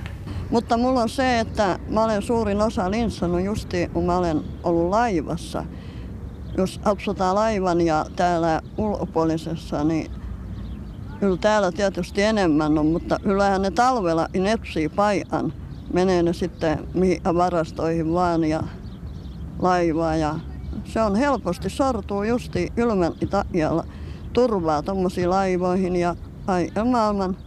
Mutta 0.49 0.77
mulla 0.77 1.01
on 1.01 1.09
se, 1.09 1.39
että 1.39 1.79
mä 1.89 2.03
olen 2.03 2.21
suurin 2.21 2.61
osa 2.61 2.91
linssannut 2.91 3.41
justi, 3.41 3.87
kun 3.93 4.05
mä 4.05 4.17
olen 4.17 4.41
ollut 4.63 4.89
laivassa. 4.89 5.65
Jos 6.57 6.79
apsotaan 6.83 7.35
laivan 7.35 7.81
ja 7.81 8.05
täällä 8.15 8.61
ulkopuolisessa, 8.77 9.83
niin 9.83 10.18
kyllä 11.19 11.37
täällä 11.37 11.71
tietysti 11.71 12.21
enemmän 12.21 12.77
on, 12.77 12.85
mutta 12.85 13.19
kyllähän 13.23 13.61
ne 13.61 13.71
talvella 13.71 14.27
nepsii 14.33 14.89
paikan. 14.89 15.53
Menee 15.93 16.23
ne 16.23 16.33
sitten 16.33 16.87
mihin 16.93 17.21
varastoihin 17.23 18.13
vaan 18.13 18.43
ja 18.43 18.63
laivaa 19.59 20.15
ja 20.15 20.35
se 20.85 21.01
on 21.01 21.15
helposti 21.15 21.69
sortuu 21.69 22.23
justi 22.23 22.71
kylmän 22.75 23.13
takia 23.29 23.83
turvaa 24.33 24.83
tuommoisiin 24.83 25.29
laivoihin 25.29 25.95
ja 25.95 26.15
kaiken 26.45 26.87
maailman 26.87 27.37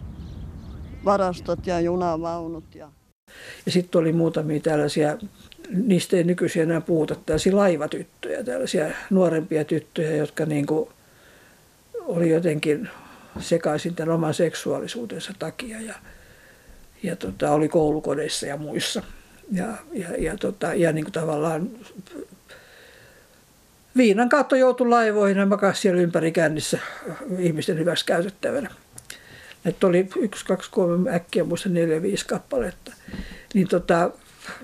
varastot 1.04 1.66
ja 1.66 1.80
junavaunut. 1.80 2.74
Ja, 2.74 2.88
ja 3.66 3.72
sitten 3.72 4.00
oli 4.00 4.12
muutamia 4.12 4.60
tällaisia, 4.60 5.18
niistä 5.70 6.16
ei 6.16 6.24
nykyisin 6.24 6.62
enää 6.62 6.80
puhuta, 6.80 7.14
tällaisia 7.14 7.56
laivatyttöjä, 7.56 8.44
tällaisia 8.44 8.86
nuorempia 9.10 9.64
tyttöjä, 9.64 10.16
jotka 10.16 10.46
niin 10.46 10.66
kuin 10.66 10.88
oli 12.06 12.30
jotenkin 12.30 12.88
sekaisin 13.40 13.94
tämän 13.94 14.14
oman 14.14 14.34
seksuaalisuutensa 14.34 15.32
takia 15.38 15.80
ja, 15.80 15.94
ja 17.02 17.16
tota, 17.16 17.50
oli 17.50 17.68
koulukodeissa 17.68 18.46
ja 18.46 18.56
muissa. 18.56 19.02
Ja, 19.52 19.66
ja, 19.92 20.08
ja, 20.18 20.36
tota, 20.36 20.74
ja 20.74 20.92
niin 20.92 21.04
kuin 21.04 21.12
tavallaan 21.12 21.70
viinan 23.96 24.28
kautta 24.28 24.56
joutui 24.56 24.88
laivoihin 24.88 25.38
ja 25.38 25.46
makasi 25.46 25.80
siellä 25.80 26.00
ympäri 26.00 26.32
kännissä 26.32 26.78
ihmisten 27.38 27.78
hyväksi 27.78 28.06
käytettävänä. 28.06 28.70
Että 29.64 29.86
oli 29.86 30.08
yksi, 30.16 30.46
kaksi, 30.46 30.70
kolme, 30.70 31.14
äkkiä 31.14 31.44
muista 31.44 31.68
neljä, 31.68 32.02
viisi 32.02 32.26
kappaletta. 32.26 32.92
Niin 33.54 33.68
tota, 33.68 34.10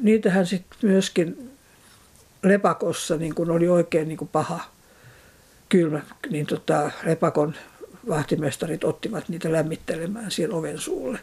niitähän 0.00 0.46
sitten 0.46 0.78
myöskin 0.82 1.50
lepakossa 2.42 3.16
niin 3.16 3.34
kun 3.34 3.50
oli 3.50 3.68
oikein 3.68 4.08
niin 4.08 4.18
kun 4.18 4.28
paha 4.28 4.60
kylmä, 5.68 6.00
niin 6.30 6.46
tota, 6.46 6.90
lepakon 7.04 7.54
vahtimestarit 8.09 8.85
ottivat 8.85 9.29
niitä 9.29 9.53
lämmittelemään 9.53 10.31
siellä 10.31 10.57
oven 10.57 10.79
suulle. 10.79 11.19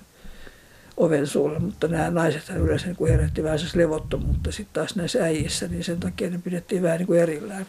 Oven 0.98 1.28
suulle, 1.28 1.60
mutta 1.60 1.88
nämä 1.88 2.12
naiset 2.12 2.50
yleensä 2.50 2.88
niin 2.88 3.10
herätti 3.10 3.44
vähän 3.44 3.60
levottomuutta 3.74 4.52
sitten 4.52 4.74
taas 4.74 4.96
näissä 4.96 5.24
äijissä, 5.24 5.68
niin 5.68 5.84
sen 5.84 6.00
takia 6.00 6.30
ne 6.30 6.40
pidettiin 6.44 6.84
vähän 6.84 6.98
niin 6.98 7.08
kuin 7.08 7.20
erillään. 7.20 7.66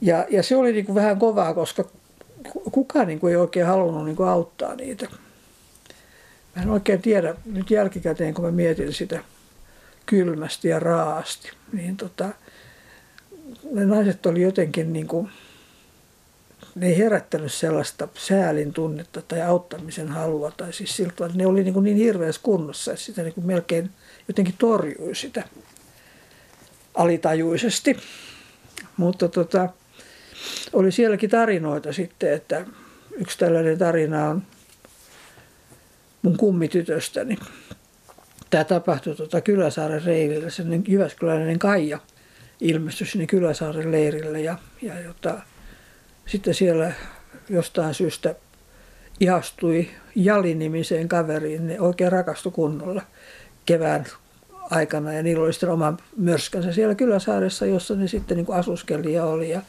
Ja, 0.00 0.26
ja 0.30 0.42
se 0.42 0.56
oli 0.56 0.72
niin 0.72 0.86
kuin 0.86 0.94
vähän 0.94 1.18
kovaa, 1.18 1.54
koska 1.54 1.84
kukaan 2.72 3.06
niin 3.06 3.20
kuin 3.20 3.30
ei 3.30 3.36
oikein 3.36 3.66
halunnut 3.66 4.04
niin 4.04 4.16
kuin 4.16 4.28
auttaa 4.28 4.74
niitä. 4.74 5.06
Mä 6.56 6.62
en 6.62 6.70
oikein 6.70 7.02
tiedä 7.02 7.34
nyt 7.44 7.70
jälkikäteen, 7.70 8.34
kun 8.34 8.44
mä 8.44 8.50
mietin 8.50 8.92
sitä 8.92 9.20
kylmästi 10.06 10.68
ja 10.68 10.80
raasti, 10.80 11.50
niin 11.72 11.96
tota, 11.96 12.28
ne 13.72 13.84
naiset 13.84 14.26
oli 14.26 14.42
jotenkin 14.42 14.92
niin 14.92 15.06
kuin, 15.06 15.30
ne 16.76 16.86
ei 16.86 16.98
herättänyt 16.98 17.52
sellaista 17.52 18.08
säälin 18.14 18.72
tunnetta 18.72 19.22
tai 19.22 19.42
auttamisen 19.42 20.08
halua. 20.08 20.50
Tai 20.50 20.72
siis 20.72 20.96
siltä, 20.96 21.26
että 21.26 21.38
ne 21.38 21.46
oli 21.46 21.64
niin, 21.64 21.82
niin 21.82 21.96
hirveässä 21.96 22.40
kunnossa, 22.44 22.92
että 22.92 23.04
sitä 23.04 23.22
niin 23.22 23.34
kuin 23.34 23.46
melkein 23.46 23.90
jotenkin 24.28 24.54
torjui 24.58 25.14
sitä 25.14 25.44
alitajuisesti. 26.94 27.96
Mutta 28.96 29.28
tota, 29.28 29.68
oli 30.72 30.92
sielläkin 30.92 31.30
tarinoita 31.30 31.92
sitten, 31.92 32.32
että 32.32 32.66
yksi 33.12 33.38
tällainen 33.38 33.78
tarina 33.78 34.28
on 34.28 34.42
mun 36.22 36.36
kummitytöstäni. 36.36 37.38
Tämä 38.50 38.64
tapahtui 38.64 39.14
tuota 39.14 39.40
Kyläsaaren 39.40 40.04
reilillä, 40.04 40.50
sen 40.50 40.84
Jyväskyläinen 40.88 41.58
Kaija 41.58 41.98
ilmestyi 42.60 43.06
sinne 43.06 43.26
Kyläsaaren 43.26 43.92
leirille 43.92 44.40
ja, 44.40 44.58
ja 44.82 45.00
jota, 45.00 45.40
sitten 46.26 46.54
siellä 46.54 46.92
jostain 47.48 47.94
syystä 47.94 48.34
ihastui 49.20 49.88
Jali-nimiseen 50.14 51.08
kaveriin, 51.08 51.66
ne 51.66 51.80
oikein 51.80 52.12
rakastui 52.12 52.52
kunnolla 52.52 53.02
kevään 53.66 54.04
aikana 54.70 55.12
ja 55.12 55.22
niillä 55.22 55.44
oli 55.44 55.52
sitten 55.52 55.70
oma 55.70 55.96
mörskänsä 56.16 56.72
siellä 56.72 56.94
Kyläsaaressa, 56.94 57.66
jossa 57.66 57.94
ne 57.94 58.08
sitten 58.08 58.36
niin 58.36 58.46
kuin 58.46 58.58
asuskeli 58.58 59.12
ja 59.12 59.24
oli 59.24 59.50
ja 59.50 59.62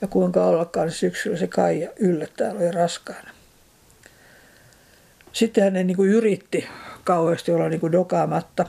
ja 0.00 0.08
kuinka 0.08 0.44
ollakaan 0.44 0.90
syksyllä 0.90 1.36
se 1.36 1.46
Kaija 1.46 1.90
yllättäen 2.00 2.56
oli 2.56 2.70
raskaana. 2.70 3.30
Sitten 5.32 5.64
hän 5.64 5.86
niin 5.86 5.96
kuin 5.96 6.10
yritti 6.10 6.68
kauheasti 7.04 7.52
olla 7.52 7.68
niin 7.68 7.80
kuin 7.80 7.92
dokaamatta, 7.92 8.64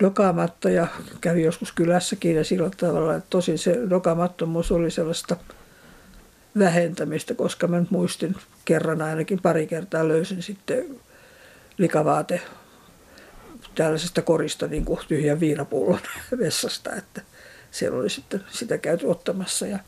dokaamatta 0.00 0.70
ja 0.70 0.86
kävi 1.20 1.42
joskus 1.42 1.72
kylässäkin 1.72 2.36
ja 2.36 2.44
sillä 2.44 2.70
tavalla, 2.76 3.14
että 3.14 3.30
tosin 3.30 3.58
se 3.58 3.78
dokamattomuus 3.90 4.72
oli 4.72 4.90
sellaista 4.90 5.36
vähentämistä, 6.58 7.34
koska 7.34 7.66
mä 7.66 7.80
nyt 7.80 7.90
muistin 7.90 8.36
kerran 8.64 9.02
ainakin 9.02 9.42
pari 9.42 9.66
kertaa 9.66 10.08
löysin 10.08 10.42
sitten 10.42 11.00
likavaate 11.78 12.40
tällaisesta 13.74 14.22
korista 14.22 14.66
niin 14.66 14.84
kuin 14.84 15.00
tyhjän 15.08 15.40
viinapullon 15.40 16.00
vessasta, 16.38 16.94
että– 16.94 17.22
siellä 17.76 17.98
oli 17.98 18.10
sitten 18.10 18.40
sitä 18.50 18.78
käyty 18.78 19.06
ottamassa. 19.06 19.66
Ja, 19.66 19.78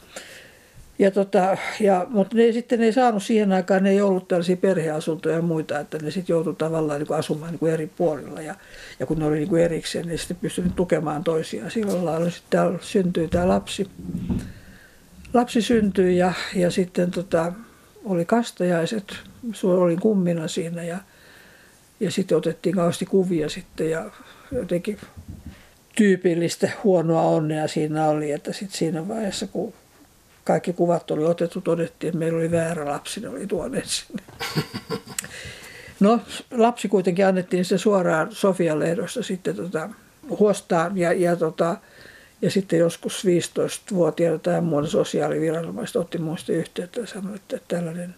ja 0.98 1.10
tota, 1.10 1.56
ja, 1.80 2.06
mutta 2.10 2.36
ne 2.36 2.52
sitten 2.52 2.82
ei 2.82 2.92
saanut 2.92 3.22
siihen 3.22 3.52
aikaan, 3.52 3.82
ne 3.82 3.90
ei 3.90 4.00
ollut 4.00 4.28
tällaisia 4.28 4.56
perheasuntoja 4.56 5.36
ja 5.36 5.42
muita, 5.42 5.78
että 5.78 5.98
ne 5.98 6.10
sitten 6.10 6.34
joutui 6.34 6.54
tavallaan 6.54 7.00
niin 7.00 7.06
kuin 7.06 7.18
asumaan 7.18 7.50
niin 7.50 7.58
kuin 7.58 7.72
eri 7.72 7.86
puolilla. 7.96 8.42
Ja, 8.42 8.54
ja 9.00 9.06
kun 9.06 9.18
ne 9.18 9.24
oli 9.24 9.36
niin 9.36 9.48
kuin 9.48 9.62
erikseen, 9.62 10.06
niin 10.06 10.18
sitten 10.18 10.36
pystynyt 10.36 10.76
tukemaan 10.76 11.24
toisiaan. 11.24 11.70
Silloin 11.70 12.04
lailla 12.04 12.30
sitten 12.30 12.78
syntyi 12.80 13.28
tämä 13.28 13.48
lapsi. 13.48 13.90
Lapsi 15.34 15.62
syntyi 15.62 16.16
ja, 16.16 16.32
ja 16.54 16.70
sitten 16.70 17.10
tota, 17.10 17.52
oli 18.04 18.24
kastajaiset, 18.24 19.14
olin 19.62 20.00
kummina 20.00 20.48
siinä 20.48 20.82
ja, 20.82 20.98
ja 22.00 22.10
sitten 22.10 22.38
otettiin 22.38 22.74
kauheasti 22.74 23.06
kuvia 23.06 23.48
sitten 23.48 23.90
ja 23.90 24.10
jotenkin 24.52 24.98
tyypillistä 25.96 26.70
huonoa 26.84 27.22
onnea 27.22 27.68
siinä 27.68 28.08
oli, 28.08 28.30
että 28.30 28.52
sitten 28.52 28.78
siinä 28.78 29.08
vaiheessa, 29.08 29.46
kun 29.46 29.72
kaikki 30.44 30.72
kuvat 30.72 31.10
oli 31.10 31.24
otettu, 31.24 31.60
todettiin, 31.60 32.08
että 32.08 32.18
meillä 32.18 32.38
oli 32.38 32.50
väärä 32.50 32.86
lapsi, 32.86 33.20
ne 33.20 33.28
oli 33.28 33.46
tuoneet 33.46 33.86
sinne. 33.86 34.22
No, 36.00 36.20
lapsi 36.50 36.88
kuitenkin 36.88 37.26
annettiin 37.26 37.64
se 37.64 37.78
suoraan 37.78 38.32
Sofian 38.32 38.78
lehdossa 38.78 39.22
sitten 39.22 39.56
tota, 39.56 39.90
huostaan 40.38 40.98
ja, 40.98 41.12
ja, 41.12 41.36
tota, 41.36 41.76
ja 42.42 42.50
sitten 42.50 42.78
joskus 42.78 43.24
15-vuotiaana 43.24 44.38
tämä 44.38 44.60
muodon 44.60 44.90
sosiaaliviranomaiset 44.90 45.96
otti 45.96 46.18
muista 46.18 46.52
yhteyttä 46.52 47.00
ja 47.00 47.06
sanoi, 47.06 47.36
että 47.36 47.58
tällainen 47.68 48.14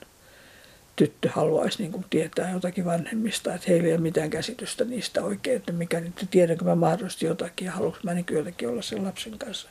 tyttö 0.97 1.29
haluaisi 1.33 1.83
niin 1.83 1.93
kuin 1.93 2.05
tietää 2.11 2.51
jotakin 2.51 2.85
vanhemmista, 2.85 3.55
että 3.55 3.67
heillä 3.69 3.87
ei 3.87 3.93
ole 3.93 4.01
mitään 4.01 4.31
käsitystä 4.31 4.85
niistä 4.85 5.23
oikein, 5.23 5.57
että 5.57 5.73
mikä 5.73 6.01
nyt 6.01 6.27
tiedänkö 6.31 6.65
mä 6.65 6.75
mahdollisesti 6.75 7.27
jotakin 7.27 7.67
ja 7.67 7.73
haluanko 7.73 7.99
mä 8.03 8.15
niin 8.15 8.25
kylläkin 8.25 8.69
olla 8.69 8.83
sen 8.83 9.05
lapsen 9.05 9.39
kanssa. 9.39 9.69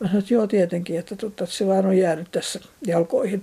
Mä 0.00 0.06
sanoin, 0.06 0.22
että 0.22 0.34
joo 0.34 0.46
tietenkin, 0.46 0.98
että, 0.98 1.16
tota, 1.16 1.44
että 1.44 1.56
se 1.56 1.66
vaan 1.66 1.86
on 1.86 1.98
jäänyt 1.98 2.30
tässä 2.32 2.60
jalkoihin. 2.86 3.42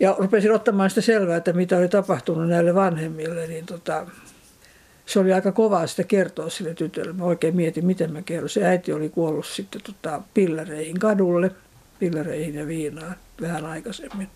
Ja 0.00 0.16
rupesin 0.18 0.52
ottamaan 0.52 0.90
sitä 0.90 1.00
selvää, 1.00 1.36
että 1.36 1.52
mitä 1.52 1.78
oli 1.78 1.88
tapahtunut 1.88 2.48
näille 2.48 2.74
vanhemmille, 2.74 3.46
niin 3.46 3.66
tota, 3.66 4.06
se 5.12 5.18
oli 5.18 5.32
aika 5.32 5.52
kovaa 5.52 5.86
sitä 5.86 6.04
kertoa 6.04 6.50
sille 6.50 6.74
tytölle. 6.74 7.12
Mä 7.12 7.24
oikein 7.24 7.56
mietin, 7.56 7.86
miten 7.86 8.12
mä 8.12 8.22
kerron. 8.22 8.48
Se 8.48 8.64
äiti 8.64 8.92
oli 8.92 9.08
kuollut 9.08 9.46
sitten 9.46 9.80
tota, 9.82 10.22
pillereihin 10.34 10.98
kadulle, 10.98 11.50
pillereihin 11.98 12.54
ja 12.54 12.66
viinaan 12.66 13.16
vähän 13.40 13.66
aikaisemmin. 13.66 14.28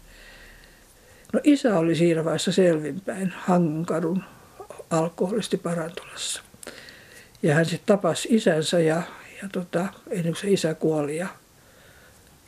No 1.33 1.41
isä 1.45 1.79
oli 1.79 1.95
siinä 1.95 2.25
vaiheessa 2.25 2.53
selvinpäin 2.53 3.33
Hangonkadun 3.37 4.25
alkoholisti 4.91 5.57
parantolassa. 5.57 6.43
Ja 7.43 7.55
hän 7.55 7.65
sitten 7.65 7.87
tapasi 7.87 8.29
isänsä 8.31 8.81
ja, 8.81 9.03
ja 9.43 9.49
tota, 9.53 9.87
ennen 10.11 10.25
kuin 10.25 10.37
se 10.37 10.51
isä 10.51 10.75
kuoli 10.75 11.17
ja 11.17 11.29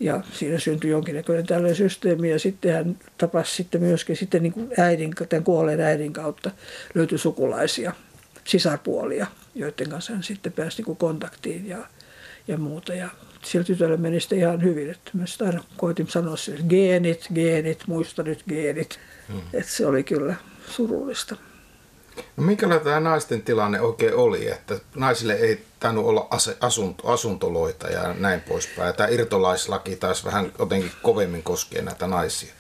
ja 0.01 0.21
siinä 0.33 0.59
syntyi 0.59 0.91
jonkinnäköinen 0.91 1.47
tällainen 1.47 1.77
systeemi 1.77 2.31
ja 2.31 2.39
sitten 2.39 2.75
hän 2.75 2.97
tapasi 3.19 3.55
sitten 3.55 3.81
myöskin 3.81 4.17
sitten 4.17 4.43
niin 4.43 4.53
kuin 4.53 4.71
äidin, 4.79 5.15
tämän 5.29 5.45
kuolleen 5.45 5.81
äidin 5.81 6.13
kautta 6.13 6.51
löytyi 6.95 7.19
sukulaisia, 7.19 7.93
sisarpuolia, 8.49 9.27
joiden 9.55 9.91
kanssa 9.91 10.13
hän 10.13 10.23
sitten 10.23 10.53
pääsi 10.53 10.77
niin 10.77 10.85
kuin 10.85 10.97
kontaktiin 10.97 11.69
ja, 11.69 11.79
ja 12.49 12.59
muuta. 12.59 12.95
Ja 12.95 13.09
sillä 13.43 13.65
tytöllä 13.65 13.97
meni 13.97 14.21
sitten 14.21 14.39
ihan 14.39 14.63
hyvin. 14.63 14.91
Että 14.91 15.11
mä 15.15 15.27
sitä 15.27 15.45
aina 15.45 15.65
koitin 15.77 16.09
sanoa 16.09 16.37
sille, 16.37 16.59
että 16.59 16.69
geenit, 16.71 17.27
geenit, 17.35 17.83
muista 17.87 18.23
nyt 18.23 18.45
geenit. 18.49 18.99
Hmm. 19.29 19.41
Että 19.53 19.73
se 19.73 19.87
oli 19.87 20.05
kyllä 20.05 20.35
surullista. 20.69 21.37
No 22.37 22.45
minkälainen 22.45 22.85
tämä 22.85 23.01
naisten 23.01 23.43
tilanne 23.43 23.81
oikein 23.81 24.15
oli, 24.15 24.49
että 24.51 24.81
naisille 24.95 25.33
ei 25.33 25.65
tainnut 25.81 26.07
olla 26.07 26.29
asunto, 26.61 27.09
asuntoloita 27.09 27.89
ja 27.89 28.15
näin 28.19 28.41
poispäin. 28.41 28.95
Tämä 28.95 29.09
irtolaislaki 29.09 29.97
taas 29.97 30.25
vähän 30.25 30.53
jotenkin 30.59 30.93
kovemmin 31.03 31.43
koskee 31.43 31.83
näitä 31.83 32.07
naisia. 32.07 32.53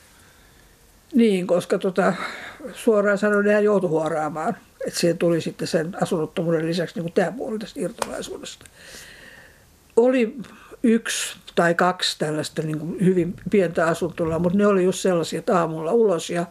Niin, 1.14 1.46
koska 1.46 1.78
tota, 1.78 2.12
suoraan 2.72 3.18
sanoen 3.18 3.44
nehän 3.44 3.64
joutui 3.64 3.90
huoraamaan. 3.90 4.56
Että 4.88 5.00
siihen 5.00 5.18
tuli 5.18 5.40
sitten 5.40 5.68
sen 5.68 5.96
asunnottomuuden 6.02 6.66
lisäksi 6.66 6.94
niin 6.94 7.02
kuin 7.02 7.12
tämä 7.12 7.32
puoli 7.32 7.58
tästä 7.58 7.80
irtolaisuudesta. 7.80 8.66
Oli 9.96 10.36
yksi 10.82 11.36
tai 11.54 11.74
kaksi 11.74 12.18
tällaista 12.18 12.62
niin 12.62 12.78
kuin 12.78 13.04
hyvin 13.04 13.34
pientä 13.50 13.86
asuntoa, 13.86 14.38
mutta 14.38 14.58
ne 14.58 14.66
oli 14.66 14.84
just 14.84 14.98
sellaisia, 14.98 15.38
että 15.38 15.58
aamulla 15.58 15.92
ulos 15.92 16.30
ja 16.30 16.46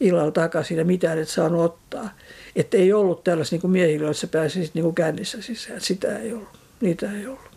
illalla 0.00 0.30
takaisin 0.30 0.78
ja 0.78 0.84
mitään 0.84 1.18
et 1.18 1.28
saanut 1.28 1.64
ottaa. 1.64 2.08
Että 2.56 2.76
ei 2.76 2.92
ollut 2.92 3.24
tällaista 3.24 3.56
niin 3.56 3.70
miehillä, 3.70 4.06
että 4.06 4.20
sä 4.20 4.26
pääsisit 4.26 4.74
niin 4.74 4.94
kännissä 4.94 5.42
sisään. 5.42 5.80
Sitä 5.80 6.18
ei 6.18 6.32
ollut. 6.32 6.58
Niitä 6.80 7.12
ei 7.12 7.26
ollut. 7.26 7.50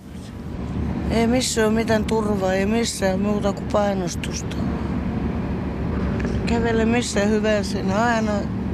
Ei 1.11 1.27
missään 1.27 1.67
ole 1.67 1.75
mitään 1.75 2.05
turvaa, 2.05 2.53
ei 2.53 2.65
missään 2.65 3.19
muuta 3.19 3.53
kuin 3.53 3.67
painostusta. 3.71 4.55
Kävele 6.45 6.85
missä 6.85 7.19
hyvänsä, 7.19 7.77
niin 7.77 7.91
aina 7.91 8.31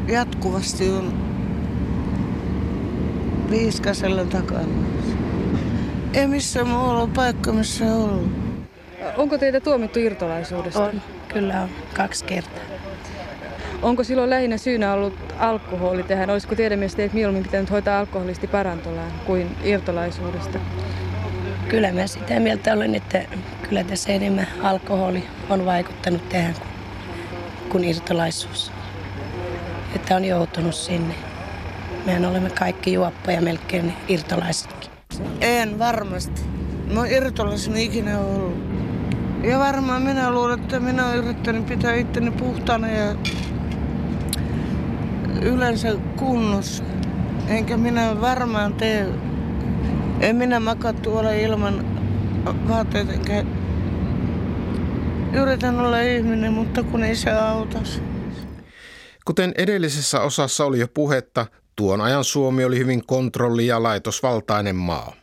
jatkuvasti 0.08 0.90
on 0.90 1.31
viiskasella 3.52 4.26
takana. 4.26 4.68
Ei 6.14 6.28
missään 6.28 6.68
muualla 6.68 7.10
paikka, 7.16 7.52
missä 7.52 7.86
ollut. 7.86 8.32
Onko 9.18 9.38
teitä 9.38 9.60
tuomittu 9.60 10.00
irtolaisuudesta? 10.00 10.84
On, 10.84 11.02
kyllä 11.34 11.62
on, 11.62 11.70
kaksi 11.94 12.26
kertaa. 12.26 12.64
Onko 13.82 14.04
silloin 14.04 14.30
lähinnä 14.30 14.58
syynä 14.58 14.94
ollut 14.94 15.14
alkoholi 15.40 16.04
tähän? 16.04 16.30
Olisiko 16.30 16.56
teidän 16.56 16.80
mielestä 16.80 16.98
teitä 16.98 17.16
mieluummin 17.16 17.44
pitänyt 17.44 17.72
hoitaa 17.72 18.00
alkoholisti 18.00 18.48
parantolaan 18.48 19.12
kuin 19.26 19.56
irtolaisuudesta? 19.64 20.60
Kyllä 21.68 21.92
mä 21.92 22.08
sitä 22.08 22.40
mieltä 22.40 22.74
olen, 22.74 22.96
että 22.96 23.22
kyllä 23.70 23.84
tässä 23.84 24.12
enemmän 24.12 24.48
alkoholi 24.64 25.24
on 25.50 25.66
vaikuttanut 25.66 26.30
tähän 26.30 26.54
kuin, 26.54 26.70
kuin 27.70 27.84
irtolaisuus. 27.84 28.72
Että 29.96 30.16
on 30.16 30.26
joutunut 30.26 30.76
sinne. 30.76 31.31
Mehän 32.06 32.26
olemme 32.26 32.50
kaikki 32.50 32.94
juoppoja 32.94 33.42
melkein 33.42 33.94
irtolaisetkin. 34.08 34.92
En 35.42 35.80
varmasti. 35.80 36.42
Mä 36.94 37.00
oon 37.00 37.12
irtolaisen 37.12 37.78
ikinä 37.78 38.20
ollut. 38.20 38.58
Ja 39.44 39.60
varmaan 39.60 40.02
minä 40.02 40.32
luulen, 40.32 40.60
että 40.60 40.80
minä 40.80 41.08
olen 41.08 41.18
yrittänyt 41.18 41.66
pitää 41.66 41.96
itteni 41.96 42.32
puhtaana 42.32 42.88
ja 42.88 43.16
yleensä 45.42 45.96
kunnossa. 46.16 46.84
Enkä 47.48 47.78
minä 47.78 48.22
varmaan 48.22 48.74
tee, 48.74 49.08
en 50.20 50.36
minä 50.36 50.60
makaa 50.60 50.94
tuolla 50.94 51.32
ilman 51.32 51.86
vaatteita, 52.68 53.14
enkä 53.14 53.44
yritän 55.34 55.80
olla 55.80 56.00
ihminen, 56.00 56.54
mutta 56.54 56.84
kun 56.84 57.04
ei 57.04 57.16
se 57.16 57.32
autas. 57.32 58.02
Kuten 59.26 59.54
edellisessä 59.58 60.22
osassa 60.22 60.66
oli 60.66 60.80
jo 60.80 60.88
puhetta, 60.88 61.46
tuon 61.82 62.02
ajan 62.02 62.24
Suomi 62.24 62.66
oli 62.66 62.78
hyvin 62.78 63.06
kontrolli- 63.06 63.68
ja 63.68 63.84
laitosvaltainen 63.84 64.76
maa. 64.76 65.16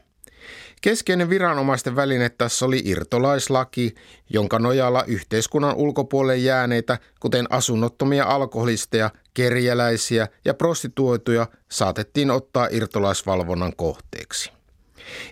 Keskeinen 0.81 1.31
viranomaisten 1.31 1.97
väline 1.97 2.29
tässä 2.29 2.67
oli 2.67 2.83
irtolaislaki, 2.85 3.95
jonka 4.31 4.59
nojalla 4.59 5.05
yhteiskunnan 5.05 5.75
ulkopuolelle 5.77 6.37
jääneitä, 6.37 6.99
kuten 7.21 7.47
asunnottomia 7.51 8.25
alkoholisteja, 8.25 9.11
kerjäläisiä 9.35 10.29
ja 10.45 10.55
prostituoituja, 10.55 11.47
saatettiin 11.69 12.31
ottaa 12.31 12.69
irtolaisvalvonnan 12.71 13.73
kohteeksi. 13.77 14.53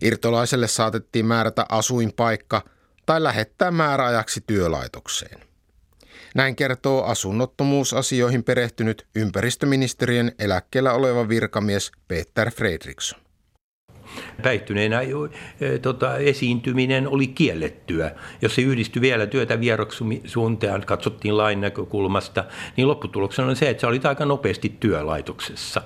Irtolaiselle 0.02 0.68
saatettiin 0.68 1.26
määrätä 1.26 1.66
asuinpaikka 1.68 2.62
tai 3.06 3.22
lähettää 3.22 3.70
määräajaksi 3.70 4.44
työlaitokseen. 4.46 5.45
Näin 6.36 6.56
kertoo 6.56 7.04
asunnottomuusasioihin 7.04 8.44
perehtynyt 8.44 9.06
ympäristöministeriön 9.16 10.32
eläkkeellä 10.38 10.92
oleva 10.92 11.28
virkamies 11.28 11.92
Peter 12.08 12.50
Fredriksson. 12.50 13.20
Päihtyneenä 14.42 15.00
tota, 15.82 16.16
esiintyminen 16.16 17.08
oli 17.08 17.26
kiellettyä. 17.26 18.10
Jos 18.42 18.54
se 18.54 18.62
yhdistyi 18.62 19.02
vielä 19.02 19.26
työtä 19.26 19.60
vieroksuuntaan, 19.60 20.82
katsottiin 20.86 21.36
lain 21.36 21.60
näkökulmasta, 21.60 22.44
niin 22.76 22.88
lopputuloksena 22.88 23.48
on 23.48 23.56
se, 23.56 23.70
että 23.70 23.80
se 23.80 23.86
oli 23.86 24.00
aika 24.04 24.24
nopeasti 24.24 24.76
työlaitoksessa 24.80 25.82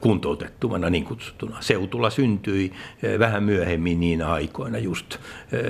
kuntoutettumana 0.00 0.90
niin 0.90 1.04
kutsuttuna. 1.04 1.56
Seutulla 1.60 2.10
syntyi 2.10 2.72
vähän 3.18 3.42
myöhemmin 3.42 4.00
niin 4.00 4.22
aikoina 4.22 4.78
just 4.78 5.18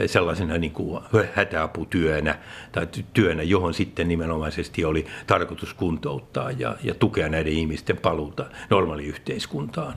sellaisena 0.07 0.59
niin 0.59 0.73
kuin 0.73 1.03
hätäaputyönä 1.35 2.39
tai 2.73 2.87
työnä, 3.15 3.43
johon 3.43 3.75
sitten 3.75 4.09
nimenomaisesti 4.09 4.85
oli 4.85 5.07
tarkoitus 5.27 5.75
kuntouttaa 5.75 6.51
ja, 6.51 6.77
ja 6.85 6.95
tukea 6.95 7.29
näiden 7.29 7.53
ihmisten 7.53 7.97
paluuta 7.97 8.47
normaaliyhteiskuntaan. 8.71 9.95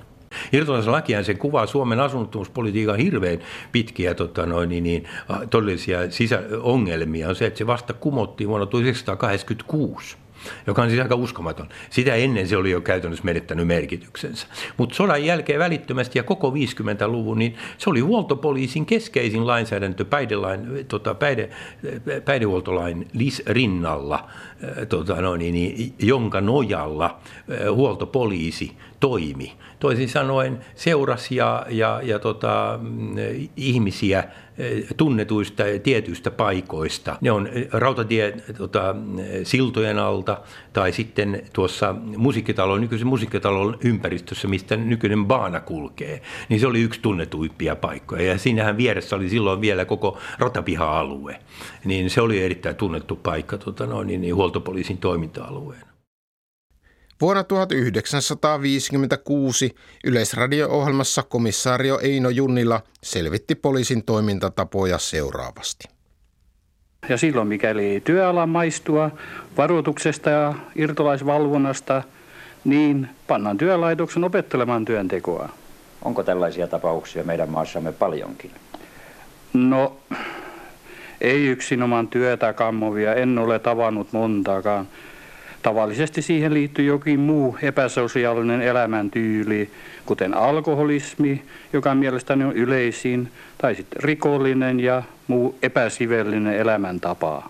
Irtolaislakihan 0.53 1.25
sen 1.25 1.37
kuvaa 1.37 1.67
Suomen 1.67 1.99
asunnottomuuspolitiikan 1.99 2.97
hirveän 2.97 3.39
pitkiä 3.71 4.13
tota 4.13 4.45
noin, 4.45 4.69
niin, 4.69 4.83
niin, 4.83 5.07
todellisia 5.49 6.11
sisä- 6.11 6.43
ongelmia. 6.61 7.29
On 7.29 7.35
se, 7.35 7.45
että 7.45 7.57
se 7.57 7.67
vasta 7.67 7.93
kumottiin 7.93 8.47
vuonna 8.47 8.65
1986 8.65 10.17
joka 10.67 10.81
on 10.81 10.89
siis 10.89 11.01
aika 11.01 11.15
uskomaton. 11.15 11.69
Sitä 11.89 12.15
ennen 12.15 12.47
se 12.47 12.57
oli 12.57 12.71
jo 12.71 12.81
käytännössä 12.81 13.25
menettänyt 13.25 13.67
merkityksensä. 13.67 14.47
Mutta 14.77 14.95
sodan 14.95 15.25
jälkeen 15.25 15.59
välittömästi 15.59 16.19
ja 16.19 16.23
koko 16.23 16.49
50-luvun, 16.49 17.39
niin 17.39 17.55
se 17.77 17.89
oli 17.89 17.99
huoltopoliisin 17.99 18.85
keskeisin 18.85 19.47
lainsäädäntö 19.47 20.05
päidelain, 20.05 20.85
tota, 20.87 21.15
päide, 21.15 21.49
päihdehuoltolain 22.25 23.07
rinnalla, 23.47 24.29
tota, 24.89 25.21
no, 25.21 25.35
niin, 25.35 25.53
niin, 25.53 25.93
jonka 25.99 26.41
nojalla 26.41 27.19
huoltopoliisi 27.73 28.77
toimi. 29.05 29.53
Toisin 29.79 30.09
sanoen 30.09 30.59
seurasi 30.75 31.35
ja, 31.35 31.65
ja, 31.69 32.01
ja 32.03 32.19
tota, 32.19 32.79
ihmisiä 33.55 34.23
tunnetuista 34.97 35.63
tietyistä 35.83 36.31
paikoista. 36.31 37.17
Ne 37.21 37.31
on 37.31 37.49
rautatie 37.71 38.37
tota, 38.57 38.95
siltojen 39.43 39.99
alta 39.99 40.37
tai 40.73 40.91
sitten 40.91 41.41
tuossa 41.53 41.95
musiikkitalon, 42.17 42.81
nykyisen 42.81 43.07
musiikkitalon 43.07 43.77
ympäristössä, 43.83 44.47
mistä 44.47 44.75
nykyinen 44.75 45.25
baana 45.25 45.59
kulkee. 45.59 46.21
Niin 46.49 46.59
se 46.59 46.67
oli 46.67 46.81
yksi 46.81 47.01
tunnetuimpia 47.01 47.75
paikkoja. 47.75 48.23
Ja 48.23 48.37
siinähän 48.37 48.77
vieressä 48.77 49.15
oli 49.15 49.29
silloin 49.29 49.61
vielä 49.61 49.85
koko 49.85 50.17
ratapiha-alue. 50.39 51.39
Niin 51.85 52.09
se 52.09 52.21
oli 52.21 52.43
erittäin 52.43 52.75
tunnettu 52.75 53.15
paikka 53.15 53.57
tota, 53.57 53.85
no, 53.85 54.03
niin, 54.03 54.21
niin, 54.21 54.35
huoltopoliisin 54.35 54.97
toiminta-alueena. 54.97 55.94
Vuonna 57.21 57.43
1956 57.43 59.75
Yleisradio-ohjelmassa 60.03 61.23
komissaario 61.23 61.99
Eino 61.99 62.29
Junnila 62.29 62.81
selvitti 63.03 63.55
poliisin 63.55 64.05
toimintatapoja 64.05 64.97
seuraavasti. 64.97 65.87
Ja 67.09 67.17
silloin 67.17 67.47
mikäli 67.47 68.01
työalan 68.03 68.49
maistua 68.49 69.11
varoituksesta 69.57 70.29
ja 70.29 70.53
irtolaisvalvonnasta, 70.75 72.03
niin 72.63 73.09
pannaan 73.27 73.57
työlaitoksen 73.57 74.23
opettelemaan 74.23 74.85
työntekoa. 74.85 75.49
Onko 76.01 76.23
tällaisia 76.23 76.67
tapauksia 76.67 77.23
meidän 77.23 77.49
maassamme 77.49 77.91
paljonkin? 77.91 78.51
No, 79.53 79.97
ei 81.21 81.45
yksinomaan 81.45 82.07
työtä 82.07 82.53
kammovia, 82.53 83.15
en 83.15 83.39
ole 83.39 83.59
tavannut 83.59 84.13
montaakaan. 84.13 84.87
Tavallisesti 85.65 86.21
siihen 86.21 86.53
liittyy 86.53 86.85
jokin 86.85 87.19
muu 87.19 87.57
epäsosiaalinen 87.61 88.61
elämäntyyli, 88.61 89.69
kuten 90.05 90.33
alkoholismi, 90.33 91.43
joka 91.73 91.95
mielestäni 91.95 92.43
on 92.43 92.53
yleisin, 92.53 93.31
tai 93.57 93.75
sitten 93.75 94.03
rikollinen 94.03 94.79
ja 94.79 95.03
muu 95.27 95.57
epäsivellinen 95.61 96.57
elämäntapa. 96.57 97.49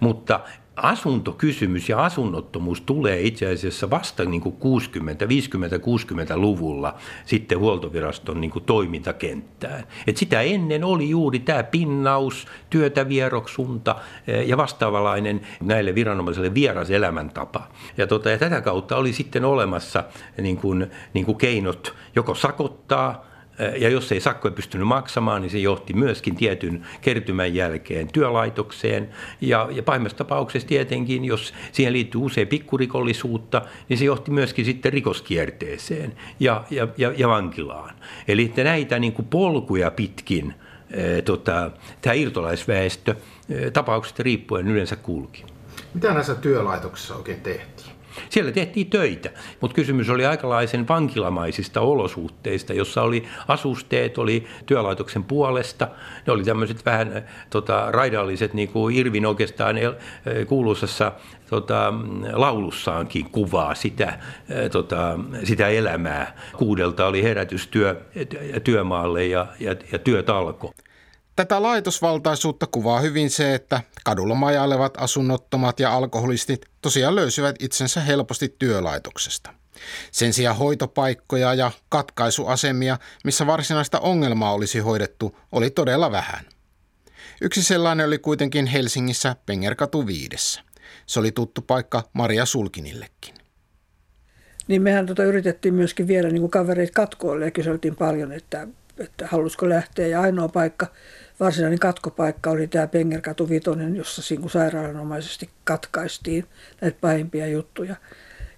Mutta 0.00 0.40
asuntokysymys 0.82 1.88
ja 1.88 2.04
asunnottomuus 2.04 2.80
tulee 2.80 3.20
itse 3.20 3.52
asiassa 3.52 3.90
vasta 3.90 4.24
niin 4.24 4.40
kuin 4.40 4.56
60, 4.56 5.24
50-60-luvulla 5.24 6.94
sitten 7.26 7.58
huoltoviraston 7.58 8.40
niin 8.40 8.50
kuin 8.50 8.64
toimintakenttään. 8.64 9.84
Et 10.06 10.16
sitä 10.16 10.40
ennen 10.40 10.84
oli 10.84 11.10
juuri 11.10 11.38
tämä 11.38 11.62
pinnaus, 11.62 12.46
työtävieroksunta 12.70 13.96
eh, 14.26 14.48
ja 14.48 14.56
vastaavalainen 14.56 15.40
näille 15.60 15.94
viranomaisille 15.94 16.54
vieras 16.54 16.90
elämäntapa. 16.90 17.68
Ja, 17.96 18.06
tota, 18.06 18.30
ja 18.30 18.38
tätä 18.38 18.60
kautta 18.60 18.96
oli 18.96 19.12
sitten 19.12 19.44
olemassa 19.44 20.04
niin 20.42 20.56
kuin, 20.56 20.90
niin 21.14 21.26
kuin 21.26 21.38
keinot 21.38 21.94
joko 22.16 22.34
sakottaa, 22.34 23.28
ja 23.78 23.88
jos 23.88 24.12
ei 24.12 24.20
sakkoja 24.20 24.52
pystynyt 24.52 24.86
maksamaan, 24.86 25.42
niin 25.42 25.50
se 25.50 25.58
johti 25.58 25.92
myöskin 25.92 26.36
tietyn 26.36 26.86
kertymän 27.00 27.54
jälkeen 27.54 28.08
työlaitokseen. 28.12 29.08
Ja, 29.40 29.68
ja 29.70 29.82
pahimmassa 29.82 30.18
tapauksessa 30.18 30.68
tietenkin, 30.68 31.24
jos 31.24 31.54
siihen 31.72 31.92
liittyy 31.92 32.20
usein 32.20 32.48
pikkurikollisuutta, 32.48 33.62
niin 33.88 33.98
se 33.98 34.04
johti 34.04 34.30
myöskin 34.30 34.64
sitten 34.64 34.92
rikoskierteeseen 34.92 36.12
ja, 36.40 36.64
ja, 36.70 36.88
ja, 36.96 37.12
ja 37.16 37.28
vankilaan. 37.28 37.94
Eli 38.28 38.44
että 38.44 38.64
näitä 38.64 38.98
niin 38.98 39.12
kuin 39.12 39.26
polkuja 39.26 39.90
pitkin 39.90 40.54
tota, 41.24 41.70
tämä 42.00 42.14
irtolaisväestö 42.14 43.14
tapauksesta 43.72 44.22
riippuen 44.22 44.68
yleensä 44.68 44.96
kulki. 44.96 45.44
Mitä 45.94 46.14
näissä 46.14 46.34
työlaitoksissa 46.34 47.16
oikein 47.16 47.40
tehtiin? 47.40 47.77
Siellä 48.30 48.52
tehtiin 48.52 48.90
töitä, 48.90 49.30
mutta 49.60 49.74
kysymys 49.74 50.10
oli 50.10 50.26
aikalaisen 50.26 50.88
vankilamaisista 50.88 51.80
olosuhteista, 51.80 52.72
jossa 52.72 53.02
oli 53.02 53.24
asusteet, 53.48 54.18
oli 54.18 54.46
työlaitoksen 54.66 55.24
puolesta. 55.24 55.88
Ne 56.26 56.32
oli 56.32 56.44
tämmöiset 56.44 56.86
vähän 56.86 57.24
tota, 57.50 57.86
raidalliset, 57.90 58.54
niin 58.54 58.68
kuin 58.68 58.96
Irvin 58.96 59.26
oikeastaan 59.26 59.76
kuuluisassa 60.46 61.12
tota, 61.50 61.94
laulussaankin 62.32 63.30
kuvaa 63.30 63.74
sitä, 63.74 64.18
tota, 64.72 65.18
sitä 65.44 65.68
elämää. 65.68 66.36
Kuudelta 66.56 67.06
oli 67.06 67.22
herätystyö 67.22 68.00
työmaalle 68.64 69.26
ja, 69.26 69.46
ja, 69.60 69.74
ja 69.92 69.98
työtalko. 69.98 70.72
Tätä 71.38 71.62
laitosvaltaisuutta 71.62 72.66
kuvaa 72.66 73.00
hyvin 73.00 73.30
se, 73.30 73.54
että 73.54 73.80
kadulla 74.04 74.34
majailevat 74.34 74.94
asunnottomat 74.96 75.80
ja 75.80 75.94
alkoholistit 75.94 76.66
tosiaan 76.82 77.14
löysivät 77.14 77.56
itsensä 77.58 78.00
helposti 78.00 78.54
työlaitoksesta. 78.58 79.54
Sen 80.10 80.32
sijaan 80.32 80.56
hoitopaikkoja 80.56 81.54
ja 81.54 81.70
katkaisuasemia, 81.88 82.98
missä 83.24 83.46
varsinaista 83.46 84.00
ongelmaa 84.00 84.52
olisi 84.52 84.78
hoidettu, 84.78 85.36
oli 85.52 85.70
todella 85.70 86.12
vähän. 86.12 86.44
Yksi 87.40 87.62
sellainen 87.62 88.06
oli 88.06 88.18
kuitenkin 88.18 88.66
Helsingissä 88.66 89.36
Pengerkatu 89.46 90.06
viidessä. 90.06 90.60
Se 91.06 91.20
oli 91.20 91.32
tuttu 91.32 91.62
paikka 91.62 92.02
Maria 92.12 92.46
Sulkinillekin. 92.46 93.34
Niin 94.68 94.82
mehän 94.82 95.06
tota 95.06 95.24
yritettiin 95.24 95.74
myöskin 95.74 96.08
viedä 96.08 96.30
niin 96.30 96.50
kavereita 96.50 96.92
katkoille 96.92 97.44
ja 97.44 97.50
kyseltiin 97.50 97.96
paljon, 97.96 98.32
että, 98.32 98.68
että 98.98 99.26
halusiko 99.26 99.68
lähteä. 99.68 100.06
Ja 100.06 100.20
ainoa 100.20 100.48
paikka, 100.48 100.86
varsinainen 101.40 101.78
katkopaikka 101.78 102.50
oli 102.50 102.66
tämä 102.66 102.86
Pengerkatu 102.86 103.48
Vitonen, 103.48 103.96
jossa 103.96 104.22
niin 104.30 104.50
sairaalanomaisesti 104.50 105.50
katkaistiin 105.64 106.44
näitä 106.80 106.98
pahimpia 107.00 107.46
juttuja. 107.46 107.96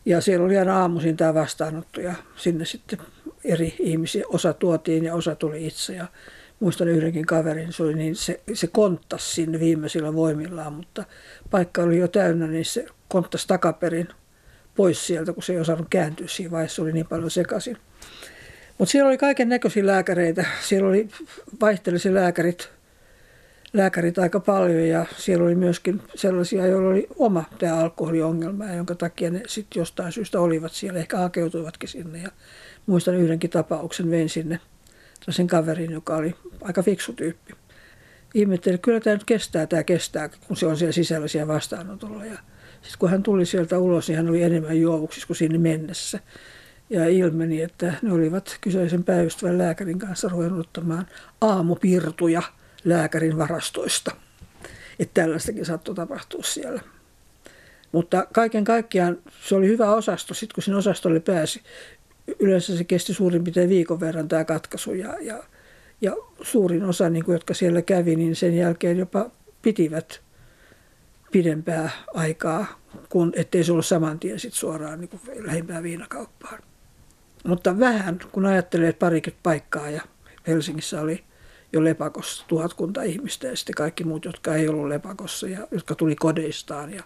Ja 0.05 0.21
siellä 0.21 0.47
oli 0.47 0.59
aina 0.59 0.81
aamuisin 0.81 1.17
tämä 1.17 1.35
vastaanotto 1.35 2.01
ja 2.01 2.15
sinne 2.37 2.65
sitten 2.65 2.99
eri 3.45 3.75
ihmisiä, 3.79 4.25
osa 4.29 4.53
tuotiin 4.53 5.05
ja 5.05 5.15
osa 5.15 5.35
tuli 5.35 5.67
itse. 5.67 5.95
Ja 5.95 6.07
muistan 6.61 6.89
yhdenkin 6.89 7.27
kaverin, 7.27 7.73
se, 7.73 7.83
oli 7.83 7.95
niin, 7.95 8.17
se, 8.17 8.41
se 8.55 8.67
konttasi 8.67 9.33
sinne 9.35 9.61
viimeisillä 9.61 10.15
voimillaan, 10.15 10.73
mutta 10.73 11.05
paikka 11.51 11.83
oli 11.83 11.99
jo 11.99 12.09
täynnä, 12.09 12.47
niin 12.47 12.65
se 12.65 12.87
konttasi 13.09 13.49
takaperin 13.49 14.09
pois 14.77 15.07
sieltä, 15.07 15.33
kun 15.33 15.43
se 15.43 15.53
ei 15.53 15.61
osannut 15.61 15.87
kääntyä 15.91 16.29
siinä 16.29 16.51
vaiheessa, 16.51 16.83
oli 16.83 16.93
niin 16.93 17.07
paljon 17.07 17.31
sekaisin. 17.31 17.77
Mutta 18.81 18.93
siellä 18.93 19.09
oli 19.09 19.19
kaiken 19.19 19.49
näköisiä 19.49 19.87
lääkäreitä. 19.87 20.45
Siellä 20.61 20.89
oli 20.89 21.09
vaihtelisi 21.61 22.15
lääkärit, 22.15 22.71
lääkärit 23.73 24.19
aika 24.19 24.41
paljon 24.41 24.89
ja 24.89 25.07
siellä 25.17 25.45
oli 25.45 25.55
myöskin 25.55 26.03
sellaisia, 26.15 26.67
joilla 26.67 26.91
oli 26.91 27.07
oma 27.19 27.45
tämä 27.59 27.77
alkoholiongelma, 27.77 28.67
jonka 28.67 28.95
takia 28.95 29.31
ne 29.31 29.43
sitten 29.47 29.81
jostain 29.81 30.13
syystä 30.13 30.41
olivat 30.41 30.73
siellä, 30.73 30.99
ehkä 30.99 31.17
hakeutuivatkin 31.17 31.89
sinne. 31.89 32.19
Ja 32.19 32.29
muistan 32.87 33.15
yhdenkin 33.15 33.51
tapauksen, 33.51 34.11
vein 34.11 34.29
sinne 34.29 34.61
sen 35.31 35.47
kaverin, 35.47 35.91
joka 35.91 36.17
oli 36.17 36.35
aika 36.61 36.83
fiksu 36.83 37.13
tyyppi. 37.13 37.53
Ihmettelin, 38.35 38.75
että 38.75 38.85
kyllä 38.85 39.01
tämä 39.01 39.17
nyt 39.17 39.25
kestää, 39.25 39.67
tämä 39.67 39.85
kestää, 39.85 40.29
kun 40.29 40.57
se 40.57 40.67
on 40.67 40.77
siellä 40.77 40.93
sisällä 40.93 41.29
siellä 41.29 41.55
vastaanotolla. 41.55 42.25
Ja 42.25 42.39
sitten 42.73 42.99
kun 42.99 43.11
hän 43.11 43.23
tuli 43.23 43.47
sieltä 43.47 43.79
ulos, 43.79 44.09
niin 44.09 44.17
hän 44.17 44.29
oli 44.29 44.43
enemmän 44.43 44.81
juovuksissa 44.81 45.27
kuin 45.27 45.37
sinne 45.37 45.59
mennessä 45.59 46.21
ja 46.91 47.09
ilmeni, 47.09 47.63
että 47.63 47.95
ne 48.03 48.13
olivat 48.13 48.59
kyseisen 48.61 49.05
päivystävän 49.05 49.59
lääkärin 49.59 49.99
kanssa 49.99 50.29
ruvennut 50.29 50.67
ottamaan 50.67 51.07
aamupirtuja 51.41 52.43
lääkärin 52.85 53.39
varastoista. 53.39 54.17
Että 54.99 55.23
tällaistakin 55.23 55.67
saattoi 55.67 55.95
tapahtua 55.95 56.43
siellä. 56.43 56.81
Mutta 57.93 58.27
kaiken 58.33 58.65
kaikkiaan 58.65 59.19
se 59.49 59.55
oli 59.55 59.69
hyvä 59.69 59.95
osasto. 59.95 60.35
Sitten 60.35 60.55
kun 60.55 60.63
sinne 60.63 60.79
osastolle 60.79 61.21
pääsi, 61.21 61.63
yleensä 62.39 62.77
se 62.77 62.85
kesti 62.85 63.15
suurin 63.15 63.45
piirtein 63.45 63.69
viikon 63.69 64.01
verran 64.01 64.29
tämä 64.29 64.45
katkaisu. 64.45 64.95
Ja, 64.95 65.15
ja, 65.21 65.43
ja 66.01 66.17
suurin 66.43 66.85
osa, 66.85 67.11
niin 67.11 67.25
kuin, 67.25 67.35
jotka 67.35 67.55
siellä 67.55 67.83
kävi, 67.83 68.17
niin 68.17 68.37
sen 68.37 68.57
jälkeen 68.57 68.99
jopa 68.99 69.31
pitivät 69.63 70.21
pidempää 71.33 71.91
aikaa, 72.15 72.67
kun 73.09 73.33
ettei 73.37 73.65
se 73.65 73.73
ollut 73.73 73.87
saman 73.87 74.19
tien 74.19 74.41
sit 74.41 74.55
suoraan 74.55 75.01
niin 75.01 75.45
lähimpään 75.47 75.83
viinakauppaan. 75.83 76.70
Mutta 77.47 77.79
vähän, 77.79 78.19
kun 78.33 78.47
ajattelee, 78.47 78.89
että 78.89 79.01
parikymmentä 79.01 79.43
paikkaa 79.43 79.91
ja 79.91 80.03
Helsingissä 80.47 81.01
oli 81.01 81.25
jo 81.73 81.85
lepakossa 81.85 82.45
tuhatkunta 82.49 83.03
ihmistä 83.03 83.47
ja 83.47 83.57
sitten 83.57 83.75
kaikki 83.75 84.05
muut, 84.05 84.25
jotka 84.25 84.55
ei 84.55 84.69
ollut 84.69 84.89
lepakossa 84.89 85.47
ja 85.47 85.67
jotka 85.71 85.95
tuli 85.95 86.17
kodeistaan 86.17 86.95
ja, 86.95 87.03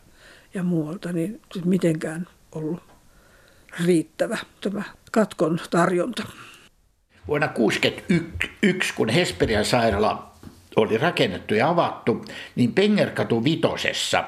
ja 0.54 0.62
muualta, 0.62 1.12
niin 1.12 1.40
mitenkään 1.64 2.28
ollut 2.52 2.82
riittävä 3.84 4.38
tämä 4.60 4.82
katkon 5.12 5.60
tarjonta. 5.70 6.22
Vuonna 7.28 7.48
1961, 7.48 8.94
kun 8.94 9.08
Hesperian 9.08 9.64
sairaala 9.64 10.34
oli 10.76 10.98
rakennettu 10.98 11.54
ja 11.54 11.68
avattu, 11.68 12.24
niin 12.56 12.72
Pengerkatu 12.72 13.44
vitosessa 13.44 14.24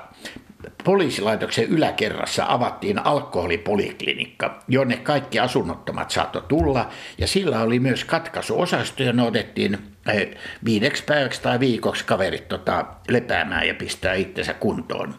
poliisilaitoksen 0.85 1.65
yläkerrassa 1.65 2.45
avattiin 2.49 2.99
alkoholipoliklinikka, 2.99 4.63
jonne 4.69 4.97
kaikki 4.97 5.39
asunnottomat 5.39 6.11
saattoi 6.11 6.43
tulla. 6.49 6.89
Ja 7.19 7.27
sillä 7.27 7.63
oli 7.63 7.79
myös 7.79 8.05
katkaisuosasto, 8.05 9.03
ja 9.03 9.13
ne 9.13 9.23
otettiin 9.23 9.79
eh, 10.09 10.29
viideksi 10.65 11.05
päiväksi 11.05 11.43
tai 11.43 11.61
viikoksi 11.61 12.05
kaverit 12.05 12.49
tota, 12.49 12.87
lepäämään 13.09 13.69
ja 13.69 13.75
pistää 13.75 14.15
itsensä 14.15 14.55
kuntoon. 14.55 15.15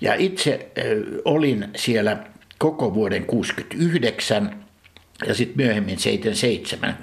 Ja 0.00 0.14
itse 0.14 0.72
äh, 0.78 0.84
olin 1.24 1.68
siellä 1.76 2.16
koko 2.58 2.94
vuoden 2.94 3.24
1969 3.24 4.63
ja 5.26 5.34
sitten 5.34 5.66
myöhemmin 5.66 5.98
77. 5.98 6.98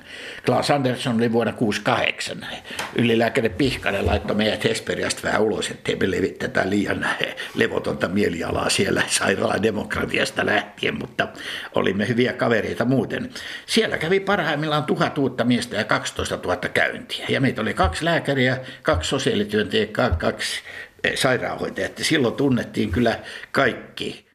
Klaas 0.45 0.71
Andersson 0.71 1.15
oli 1.15 1.31
vuonna 1.31 1.53
68. 1.53 2.47
Ylilääkäri 2.95 3.49
Pihkanen 3.49 4.05
laittoi 4.05 4.35
meidät 4.35 4.63
Hesperiasta 4.63 5.21
vähän 5.23 5.41
ulos, 5.41 5.71
ettei 5.71 5.95
me 5.95 6.11
levitetä 6.11 6.69
liian 6.69 7.07
levotonta 7.55 8.07
mielialaa 8.07 8.69
siellä 8.69 9.03
sairaalan 9.07 9.63
demokratiasta 9.63 10.45
lähtien, 10.45 10.99
mutta 10.99 11.27
olimme 11.75 12.07
hyviä 12.07 12.33
kavereita 12.33 12.85
muuten. 12.85 13.29
Siellä 13.65 13.97
kävi 13.97 14.19
parhaimmillaan 14.19 14.83
tuhat 14.83 15.17
uutta 15.17 15.43
miestä 15.43 15.75
ja 15.75 15.83
12 15.83 16.39
000 16.43 16.55
käyntiä. 16.55 17.25
Ja 17.29 17.41
meitä 17.41 17.61
oli 17.61 17.73
kaksi 17.73 18.05
lääkäriä, 18.05 18.57
kaksi 18.81 19.09
sosiaalityöntekijää, 19.09 20.09
kaksi 20.09 20.61
sairaanhoitajaa. 21.15 21.89
Silloin 22.01 22.33
tunnettiin 22.33 22.91
kyllä 22.91 23.19
kaikki 23.51 24.30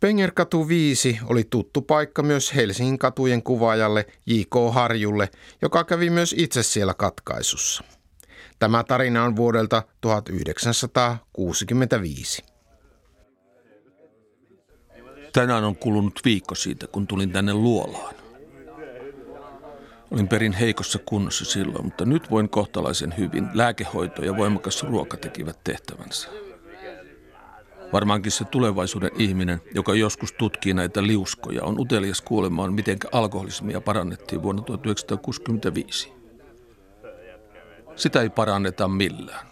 Pengerkatu 0.00 0.68
5 0.68 1.18
oli 1.26 1.44
tuttu 1.44 1.82
paikka 1.82 2.22
myös 2.22 2.54
Helsingin 2.54 2.98
katujen 2.98 3.42
kuvaajalle 3.42 4.06
J.K. 4.26 4.54
Harjulle, 4.72 5.30
joka 5.62 5.84
kävi 5.84 6.10
myös 6.10 6.34
itse 6.38 6.62
siellä 6.62 6.94
katkaisussa. 6.94 7.84
Tämä 8.58 8.84
tarina 8.84 9.24
on 9.24 9.36
vuodelta 9.36 9.82
1965. 10.00 12.44
Tänään 15.32 15.64
on 15.64 15.76
kulunut 15.76 16.20
viikko 16.24 16.54
siitä, 16.54 16.86
kun 16.86 17.06
tulin 17.06 17.32
tänne 17.32 17.54
luolaan. 17.54 18.14
Olin 20.10 20.28
perin 20.28 20.52
heikossa 20.52 20.98
kunnossa 20.98 21.44
silloin, 21.44 21.84
mutta 21.84 22.04
nyt 22.04 22.30
voin 22.30 22.48
kohtalaisen 22.48 23.14
hyvin. 23.18 23.48
Lääkehoito 23.54 24.24
ja 24.24 24.36
voimakas 24.36 24.82
ruoka 24.82 25.16
tekivät 25.16 25.58
tehtävänsä. 25.64 26.28
Varmaankin 27.92 28.32
se 28.32 28.44
tulevaisuuden 28.44 29.10
ihminen, 29.18 29.60
joka 29.74 29.94
joskus 29.94 30.32
tutkii 30.32 30.74
näitä 30.74 31.02
liuskoja, 31.02 31.64
on 31.64 31.80
utelias 31.80 32.20
kuulemaan, 32.20 32.74
miten 32.74 32.98
alkoholismia 33.12 33.80
parannettiin 33.80 34.42
vuonna 34.42 34.62
1965. 34.62 36.12
Sitä 37.96 38.22
ei 38.22 38.30
paranneta 38.30 38.88
millään. 38.88 39.46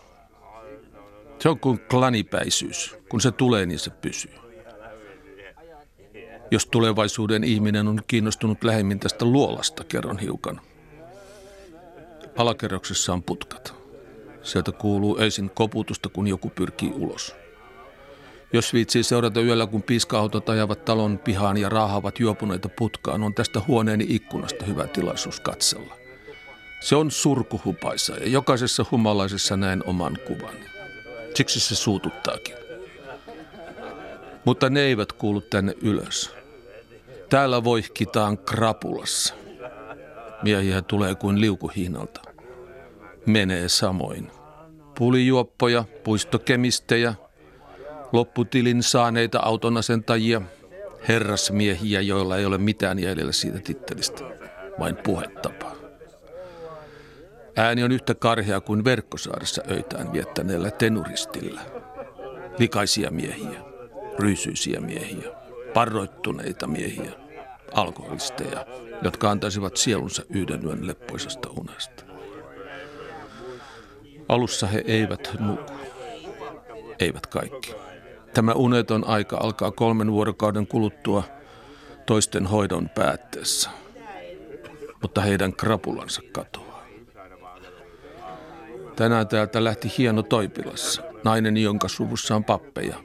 Se 1.38 1.48
on 1.48 1.60
kuin 1.60 1.80
klanipäisyys. 1.90 2.96
Kun 3.08 3.20
se 3.20 3.32
tulee, 3.32 3.66
niin 3.66 3.78
se 3.78 3.90
pysyy. 3.90 4.32
Jos 6.50 6.66
tulevaisuuden 6.66 7.44
ihminen 7.44 7.88
on 7.88 8.00
kiinnostunut 8.06 8.64
lähemmin 8.64 9.00
tästä 9.00 9.24
luolasta, 9.24 9.84
kerron 9.84 10.18
hiukan. 10.18 10.60
Alakerroksessa 12.36 13.12
on 13.12 13.22
putkat. 13.22 13.74
Sieltä 14.42 14.72
kuuluu 14.72 15.18
öisin 15.20 15.50
koputusta, 15.50 16.08
kun 16.08 16.28
joku 16.28 16.50
pyrkii 16.50 16.92
ulos. 16.94 17.34
Jos 18.52 18.72
viitsii 18.72 19.02
seurata 19.02 19.40
yöllä, 19.40 19.66
kun 19.66 19.82
piska-autot 19.82 20.48
ajavat 20.48 20.84
talon 20.84 21.18
pihaan 21.18 21.56
ja 21.56 21.68
raahavat 21.68 22.20
juopuneita 22.20 22.68
putkaan, 22.68 23.22
on 23.22 23.34
tästä 23.34 23.60
huoneeni 23.68 24.06
ikkunasta 24.08 24.64
hyvä 24.64 24.86
tilaisuus 24.86 25.40
katsella. 25.40 25.94
Se 26.80 26.96
on 26.96 27.10
surkuhupaisa 27.10 28.16
ja 28.16 28.28
jokaisessa 28.28 28.84
humalaisessa 28.90 29.56
näen 29.56 29.82
oman 29.86 30.18
kuvan. 30.26 30.54
Siksi 31.34 31.60
se 31.60 31.74
suututtaakin. 31.74 32.54
Mutta 34.44 34.70
ne 34.70 34.80
eivät 34.80 35.12
kuulu 35.12 35.40
tänne 35.40 35.74
ylös. 35.82 36.34
Täällä 37.28 37.64
voihkitaan 37.64 38.38
krapulassa. 38.38 39.34
Miehiä 40.42 40.82
tulee 40.82 41.14
kuin 41.14 41.40
liukuhiinalta. 41.40 42.20
Menee 43.26 43.68
samoin. 43.68 44.30
Pulijuoppoja, 44.98 45.84
puistokemistejä– 46.04 47.14
lopputilin 48.12 48.82
saaneita 48.82 49.38
autonasentajia, 49.42 50.42
herrasmiehiä, 51.08 52.00
joilla 52.00 52.36
ei 52.36 52.46
ole 52.46 52.58
mitään 52.58 52.98
jäljellä 52.98 53.32
siitä 53.32 53.58
tittelistä, 53.58 54.24
vain 54.78 54.96
puhetapaa. 54.96 55.74
Ääni 57.56 57.84
on 57.84 57.92
yhtä 57.92 58.14
karhea 58.14 58.60
kuin 58.60 58.84
verkkosaaressa 58.84 59.62
öitään 59.70 60.12
viettäneellä 60.12 60.70
tenuristilla. 60.70 61.60
Likaisia 62.58 63.10
miehiä, 63.10 63.60
ryysyisiä 64.18 64.80
miehiä, 64.80 65.30
parroittuneita 65.74 66.66
miehiä, 66.66 67.12
alkoholisteja, 67.72 68.66
jotka 69.02 69.30
antaisivat 69.30 69.76
sielunsa 69.76 70.22
yhden 70.30 70.64
yön 70.64 70.86
leppoisesta 70.86 71.48
unesta. 71.60 72.04
Alussa 74.28 74.66
he 74.66 74.84
eivät 74.86 75.30
nuku. 75.40 75.72
Eivät 76.98 77.26
kaikki. 77.26 77.87
Tämä 78.34 78.52
uneton 78.52 79.04
aika 79.06 79.36
alkaa 79.36 79.70
kolmen 79.70 80.12
vuorokauden 80.12 80.66
kuluttua 80.66 81.22
toisten 82.06 82.46
hoidon 82.46 82.88
päätteessä, 82.88 83.70
mutta 85.02 85.20
heidän 85.20 85.52
krapulansa 85.52 86.22
katoaa. 86.32 86.86
Tänään 88.96 89.28
täältä 89.28 89.64
lähti 89.64 89.92
hieno 89.98 90.22
toipilas, 90.22 91.02
nainen, 91.24 91.56
jonka 91.56 91.88
suvussa 91.88 92.36
on 92.36 92.44
pappeja, 92.44 92.96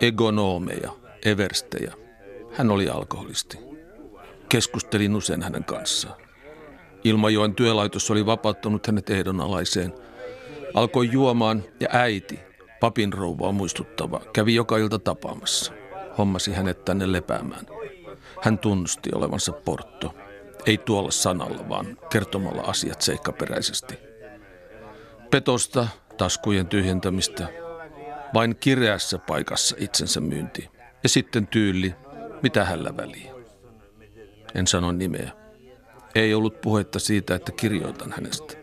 egonoomeja, 0.00 0.90
everstejä. 1.24 1.92
Hän 2.52 2.70
oli 2.70 2.88
alkoholisti. 2.88 3.58
Keskustelin 4.48 5.16
usein 5.16 5.42
hänen 5.42 5.64
kanssaan. 5.64 6.20
Ilmajoen 7.04 7.54
työlaitos 7.54 8.10
oli 8.10 8.26
vapauttanut 8.26 8.86
hänet 8.86 9.10
ehdonalaiseen. 9.10 9.94
Alkoi 10.74 11.12
juomaan 11.12 11.64
ja 11.80 11.88
äiti, 11.92 12.40
Papin 12.80 13.12
rouvaa 13.12 13.52
muistuttava 13.52 14.20
kävi 14.32 14.54
joka 14.54 14.76
ilta 14.76 14.98
tapaamassa. 14.98 15.72
Hommasi 16.18 16.52
hänet 16.52 16.84
tänne 16.84 17.12
lepäämään. 17.12 17.66
Hän 18.42 18.58
tunnusti 18.58 19.10
olevansa 19.14 19.52
portto. 19.52 20.14
Ei 20.66 20.78
tuolla 20.78 21.10
sanalla, 21.10 21.68
vaan 21.68 21.98
kertomalla 22.10 22.62
asiat 22.62 23.02
seikkaperäisesti. 23.02 23.98
Petosta, 25.30 25.88
taskujen 26.16 26.66
tyhjentämistä, 26.66 27.48
vain 28.34 28.56
kireässä 28.56 29.18
paikassa 29.18 29.76
itsensä 29.78 30.20
myynti. 30.20 30.68
Ja 31.02 31.08
sitten 31.08 31.46
tyyli, 31.46 31.94
mitä 32.42 32.64
hällä 32.64 32.96
väliä. 32.96 33.34
En 34.54 34.66
sano 34.66 34.92
nimeä. 34.92 35.30
Ei 36.14 36.34
ollut 36.34 36.60
puhetta 36.60 36.98
siitä, 36.98 37.34
että 37.34 37.52
kirjoitan 37.52 38.12
hänestä. 38.16 38.54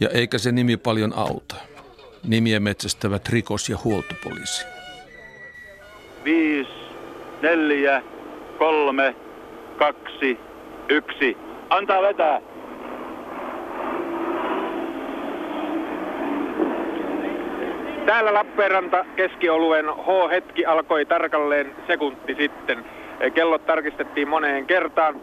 Ja 0.00 0.08
eikä 0.08 0.38
se 0.38 0.52
nimi 0.52 0.76
paljon 0.76 1.12
auta 1.12 1.56
nimiä 2.26 2.60
metsästävät 2.60 3.28
rikos- 3.28 3.68
ja 3.68 3.76
huoltopoliisi. 3.84 4.66
Viisi, 6.24 6.70
neljä, 7.42 8.02
kolme, 8.58 9.14
kaksi, 9.78 10.38
yksi. 10.88 11.36
Antaa 11.70 12.02
vetää. 12.02 12.40
Täällä 18.06 18.34
Lappeenranta 18.34 19.04
keskioluen 19.16 19.86
H-hetki 19.86 20.66
alkoi 20.66 21.06
tarkalleen 21.06 21.74
sekunti 21.86 22.34
sitten. 22.34 22.84
Kellot 23.34 23.66
tarkistettiin 23.66 24.28
moneen 24.28 24.66
kertaan 24.66 25.20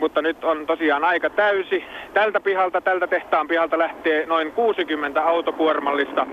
mutta 0.00 0.22
nyt 0.22 0.44
on 0.44 0.66
tosiaan 0.66 1.04
aika 1.04 1.30
täysi. 1.30 1.84
Tältä 2.14 2.40
pihalta, 2.40 2.80
tältä 2.80 3.06
tehtaan 3.06 3.48
pihalta 3.48 3.78
lähtee 3.78 4.26
noin 4.26 4.52
60 4.52 5.24
autokuormallista 5.24 6.26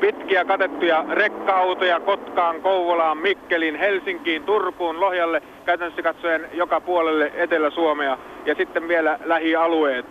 pitkiä 0.00 0.44
katettuja 0.44 1.04
rekka-autoja 1.10 2.00
Kotkaan, 2.00 2.60
Kouvolaan, 2.62 3.18
Mikkelin, 3.18 3.76
Helsinkiin, 3.76 4.44
Turkuun, 4.44 5.00
Lohjalle, 5.00 5.42
käytännössä 5.64 6.02
katsoen 6.02 6.48
joka 6.52 6.80
puolelle 6.80 7.32
Etelä-Suomea 7.34 8.18
ja 8.46 8.54
sitten 8.54 8.88
vielä 8.88 9.18
lähialueet. 9.24 10.06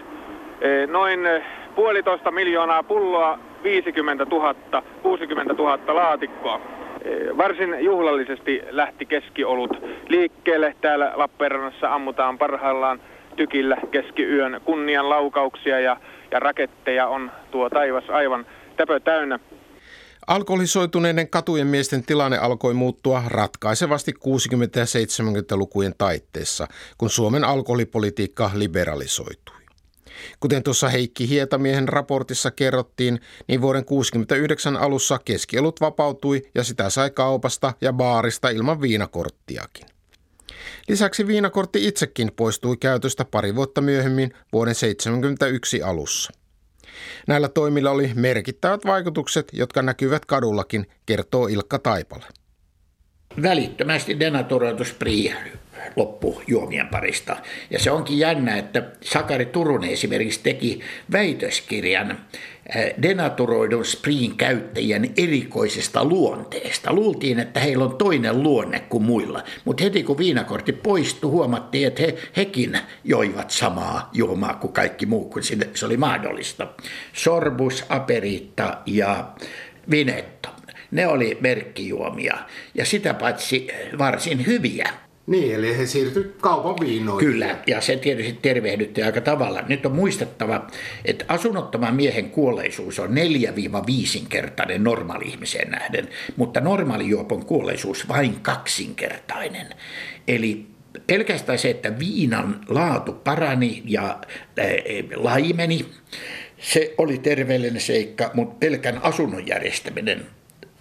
E, 0.61 0.87
noin 0.87 1.25
e, 1.25 1.43
puolitoista 1.75 2.31
miljoonaa 2.31 2.83
pulloa, 2.83 3.39
50 3.63 4.25
000, 4.31 4.55
60 5.01 5.53
000 5.53 5.95
laatikkoa. 5.95 6.61
Eh, 7.05 7.37
varsin 7.37 7.75
juhlallisesti 7.79 8.61
lähti 8.69 9.05
keskiolut 9.05 9.71
liikkeelle. 10.09 10.75
Täällä 10.81 11.11
Lappeenrannassa 11.15 11.93
ammutaan 11.93 12.37
parhaillaan 12.37 13.01
tykillä 13.35 13.77
keskiyön 13.91 14.61
kunnian 14.65 15.09
laukauksia 15.09 15.79
ja, 15.79 15.97
ja 16.31 16.39
raketteja 16.39 17.07
on 17.07 17.31
tuo 17.51 17.69
taivas 17.69 18.09
aivan 18.09 18.45
täpö 18.77 18.99
täynnä. 18.99 19.39
Alkoholisoituneiden 20.27 21.29
katujen 21.29 21.67
miesten 21.67 22.03
tilanne 22.03 22.37
alkoi 22.37 22.73
muuttua 22.73 23.23
ratkaisevasti 23.27 24.11
60- 24.11 24.15
ja 24.75 24.85
70-lukujen 24.85 25.93
taitteessa, 25.97 26.67
kun 26.97 27.09
Suomen 27.09 27.43
alkoholipolitiikka 27.43 28.51
liberalisoitui. 28.53 29.54
Kuten 30.39 30.63
tuossa 30.63 30.89
Heikki 30.89 31.29
Hietamiehen 31.29 31.87
raportissa 31.87 32.51
kerrottiin, 32.51 33.19
niin 33.47 33.61
vuoden 33.61 33.85
69 33.85 34.77
alussa 34.77 35.19
keskiolut 35.25 35.81
vapautui 35.81 36.41
ja 36.55 36.63
sitä 36.63 36.89
sai 36.89 37.09
kaupasta 37.09 37.73
ja 37.81 37.93
baarista 37.93 38.49
ilman 38.49 38.81
viinakorttiakin. 38.81 39.85
Lisäksi 40.87 41.27
viinakortti 41.27 41.87
itsekin 41.87 42.31
poistui 42.35 42.77
käytöstä 42.77 43.25
pari 43.25 43.55
vuotta 43.55 43.81
myöhemmin 43.81 44.33
vuoden 44.53 44.75
71 44.75 45.83
alussa. 45.83 46.31
Näillä 47.27 47.49
toimilla 47.49 47.91
oli 47.91 48.11
merkittävät 48.15 48.85
vaikutukset, 48.85 49.47
jotka 49.53 49.81
näkyvät 49.81 50.25
kadullakin, 50.25 50.87
kertoo 51.05 51.47
Ilkka 51.47 51.79
Taipale. 51.79 52.25
Välittömästi 53.41 54.19
denatoroitus 54.19 54.93
loppujuomien 55.95 56.87
parista. 56.87 57.37
Ja 57.69 57.79
se 57.79 57.91
onkin 57.91 58.19
jännä, 58.19 58.57
että 58.57 58.83
Sakari 59.01 59.45
Turunen 59.45 59.89
esimerkiksi 59.89 60.39
teki 60.43 60.79
väitöskirjan 61.11 62.17
denaturoidun 63.01 63.85
spriin 63.85 64.37
käyttäjien 64.37 65.13
erikoisesta 65.17 66.05
luonteesta. 66.05 66.93
Luultiin, 66.93 67.39
että 67.39 67.59
heillä 67.59 67.85
on 67.85 67.97
toinen 67.97 68.43
luonne 68.43 68.79
kuin 68.79 69.03
muilla, 69.03 69.43
mutta 69.65 69.83
heti 69.83 70.03
kun 70.03 70.17
viinakortti 70.17 70.73
poistui, 70.73 71.31
huomattiin, 71.31 71.87
että 71.87 72.01
he, 72.01 72.15
hekin 72.37 72.77
joivat 73.03 73.51
samaa 73.51 74.09
juomaa 74.13 74.53
kuin 74.53 74.73
kaikki 74.73 75.05
muu, 75.05 75.29
kun 75.29 75.43
se 75.73 75.85
oli 75.85 75.97
mahdollista. 75.97 76.67
Sorbus, 77.13 77.85
aperitta 77.89 78.77
ja 78.85 79.33
vinetto. 79.91 80.49
Ne 80.91 81.07
oli 81.07 81.37
merkkijuomia 81.41 82.37
ja 82.75 82.85
sitä 82.85 83.13
paitsi 83.13 83.67
varsin 83.97 84.45
hyviä. 84.45 84.89
Niin, 85.27 85.55
eli 85.55 85.77
he 85.77 85.85
siirtyivät 85.85 86.31
kaupan 86.41 86.75
viinoihin. 86.79 87.29
Kyllä, 87.29 87.57
ja 87.67 87.81
se 87.81 87.95
tietysti 87.97 88.39
tervehdytti 88.41 89.03
aika 89.03 89.21
tavalla. 89.21 89.61
Nyt 89.67 89.85
on 89.85 89.95
muistettava, 89.95 90.67
että 91.05 91.25
asunnottoman 91.27 91.95
miehen 91.95 92.29
kuolleisuus 92.29 92.99
on 92.99 93.09
4-5 93.09 94.25
kertainen 94.29 94.83
normaali-ihmiseen 94.83 95.71
nähden, 95.71 96.09
mutta 96.35 96.59
normaalijuopon 96.59 97.45
kuolleisuus 97.45 98.07
vain 98.07 98.39
kaksinkertainen. 98.41 99.67
Eli 100.27 100.65
pelkästään 101.07 101.59
se, 101.59 101.69
että 101.69 101.99
viinan 101.99 102.61
laatu 102.69 103.13
parani 103.13 103.83
ja 103.85 104.19
äh, 104.59 104.65
laimeni, 105.15 105.85
se 106.57 106.93
oli 106.97 107.17
terveellinen 107.17 107.81
seikka, 107.81 108.31
mutta 108.33 108.55
pelkän 108.59 108.99
asunnon 109.03 109.47
järjestäminen 109.47 110.25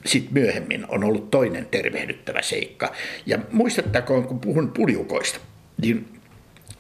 sitten 0.07 0.33
myöhemmin 0.33 0.87
on 0.89 1.05
ollut 1.05 1.31
toinen 1.31 1.67
tervehdyttävä 1.67 2.43
seikka. 2.43 2.93
Ja 3.27 3.39
muistettakoon, 3.53 4.29
kun 4.29 4.41
puhun 4.41 4.71
puljukoista, 4.71 5.41
niin 5.83 6.21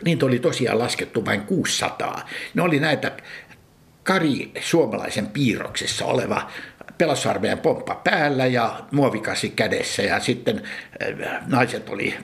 niitä 0.04 0.26
oli 0.26 0.38
tosiaan 0.38 0.78
laskettu 0.78 1.24
vain 1.24 1.40
600. 1.40 2.28
Ne 2.54 2.62
oli 2.62 2.80
näitä 2.80 3.12
Kari 4.04 4.50
suomalaisen 4.60 5.26
piirroksessa 5.26 6.04
oleva 6.04 6.50
pelasarmeijan 6.98 7.58
pomppa 7.58 7.94
päällä 7.94 8.46
ja 8.46 8.80
muovikasi 8.90 9.48
kädessä 9.48 10.02
ja 10.02 10.20
sitten 10.20 10.62
äh, 11.22 11.46
naiset 11.46 11.88
oli 11.88 12.14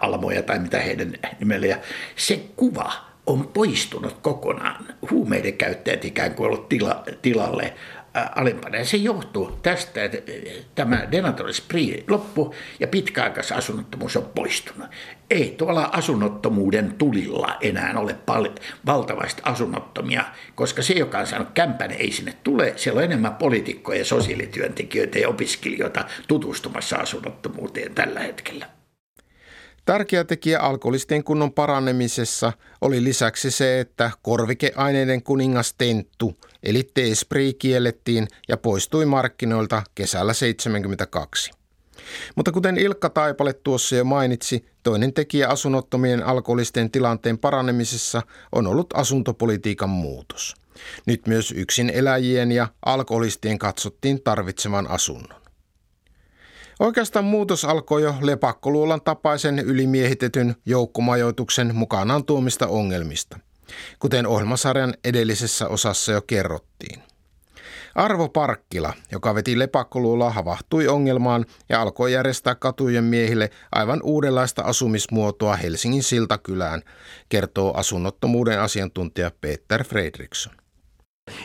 almoja 0.00 0.42
tai 0.42 0.58
mitä 0.58 0.80
heidän 0.80 1.12
nimellä. 1.38 1.66
Ja 1.66 1.78
se 2.16 2.40
kuva 2.56 2.92
on 3.26 3.48
poistunut 3.48 4.16
kokonaan. 4.22 4.86
Huumeiden 5.10 5.52
käyttäjät 5.54 6.04
ikään 6.04 6.34
kuin 6.34 6.46
ollut 6.46 6.68
tila, 6.68 7.04
tilalle 7.22 7.74
alempana. 8.14 8.76
Ja 8.76 8.84
se 8.84 8.96
johtuu 8.96 9.58
tästä, 9.62 10.04
että 10.04 10.18
tämä 10.74 11.08
Spree 11.52 12.04
loppu 12.08 12.54
ja 12.80 12.88
pitkäaikaisasunnottomuus 12.88 14.16
on 14.16 14.30
poistunut. 14.34 14.88
Ei 15.30 15.54
tuolla 15.58 15.90
asunnottomuuden 15.92 16.94
tulilla 16.98 17.56
enää 17.60 17.94
ole 17.96 18.14
pal- 18.14 18.54
valtavasti 18.86 19.42
asunnottomia, 19.44 20.24
koska 20.54 20.82
se, 20.82 20.94
joka 20.94 21.18
on 21.18 21.26
saanut 21.26 21.48
kämpän, 21.54 21.90
ei 21.90 22.12
sinne 22.12 22.34
tule. 22.44 22.72
Siellä 22.76 22.98
on 22.98 23.04
enemmän 23.04 23.34
poliitikkoja, 23.34 24.04
sosiaalityöntekijöitä 24.04 25.18
ja 25.18 25.28
opiskelijoita 25.28 26.04
tutustumassa 26.28 26.96
asunnottomuuteen 26.96 27.94
tällä 27.94 28.20
hetkellä. 28.20 28.79
Tärkeä 29.84 30.24
tekijä 30.24 30.60
alkoholistien 30.60 31.24
kunnon 31.24 31.52
parannemisessa 31.52 32.52
oli 32.80 33.04
lisäksi 33.04 33.50
se, 33.50 33.80
että 33.80 34.10
korvikeaineiden 34.22 35.22
kuningas 35.22 35.74
Tenttu 35.78 36.36
eli 36.62 36.88
Teespri 36.94 37.54
kiellettiin 37.54 38.28
ja 38.48 38.56
poistui 38.56 39.06
markkinoilta 39.06 39.82
kesällä 39.94 40.32
72. 40.32 41.50
Mutta 42.36 42.52
kuten 42.52 42.78
Ilkka 42.78 43.10
Taipale 43.10 43.52
tuossa 43.52 43.96
jo 43.96 44.04
mainitsi, 44.04 44.64
toinen 44.82 45.12
tekijä 45.12 45.48
asunnottomien 45.48 46.22
alkoholistien 46.22 46.90
tilanteen 46.90 47.38
paranemisessa 47.38 48.22
on 48.52 48.66
ollut 48.66 48.86
asuntopolitiikan 48.94 49.90
muutos. 49.90 50.54
Nyt 51.06 51.26
myös 51.26 51.52
yksin 51.52 51.90
eläjien 51.90 52.52
ja 52.52 52.68
alkoholistien 52.86 53.58
katsottiin 53.58 54.22
tarvitsevan 54.22 54.90
asunnon. 54.90 55.39
Oikeastaan 56.80 57.24
muutos 57.24 57.64
alkoi 57.64 58.02
jo 58.02 58.14
lepakkoluolan 58.20 59.02
tapaisen 59.02 59.58
ylimiehitetyn 59.58 60.54
joukkomajoituksen 60.66 61.74
mukanaan 61.74 62.24
tuomista 62.24 62.66
ongelmista, 62.66 63.38
kuten 63.98 64.26
ohjelmasarjan 64.26 64.94
edellisessä 65.04 65.68
osassa 65.68 66.12
jo 66.12 66.22
kerrottiin. 66.22 67.02
Arvo 67.94 68.28
Parkkila, 68.28 68.92
joka 69.12 69.34
veti 69.34 69.58
lepakkoluola, 69.58 70.30
havahtui 70.30 70.88
ongelmaan 70.88 71.46
ja 71.68 71.82
alkoi 71.82 72.12
järjestää 72.12 72.54
katujen 72.54 73.04
miehille 73.04 73.50
aivan 73.72 74.00
uudenlaista 74.02 74.62
asumismuotoa 74.62 75.56
Helsingin 75.56 76.02
siltakylään, 76.02 76.82
kertoo 77.28 77.74
asunnottomuuden 77.74 78.60
asiantuntija 78.60 79.30
Peter 79.40 79.84
Fredriksson. 79.84 80.59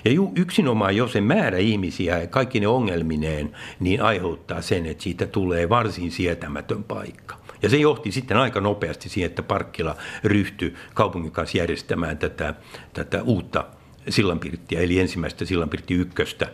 Ja 0.05 0.11
ju, 0.11 0.31
yksinomaan 0.35 0.95
jo 0.95 1.07
se 1.07 1.21
määrä 1.21 1.57
ihmisiä, 1.57 2.27
kaikki 2.27 2.59
ne 2.59 2.67
ongelmineen, 2.67 3.55
niin 3.79 4.01
aiheuttaa 4.01 4.61
sen, 4.61 4.85
että 4.85 5.03
siitä 5.03 5.27
tulee 5.27 5.69
varsin 5.69 6.11
sietämätön 6.11 6.83
paikka. 6.83 7.35
Ja 7.61 7.69
se 7.69 7.77
johti 7.77 8.11
sitten 8.11 8.37
aika 8.37 8.61
nopeasti 8.61 9.09
siihen, 9.09 9.29
että 9.29 9.43
Parkkila 9.43 9.95
ryhtyi 10.23 10.73
kaupungin 10.93 11.31
kanssa 11.31 11.57
järjestämään 11.57 12.17
tätä, 12.17 12.53
tätä 12.93 13.23
uutta 13.23 13.65
sillanpirttiä, 14.09 14.79
eli 14.79 14.99
ensimmäistä 14.99 15.45
sillanpirtti 15.45 15.93
ykköstä 15.93 16.47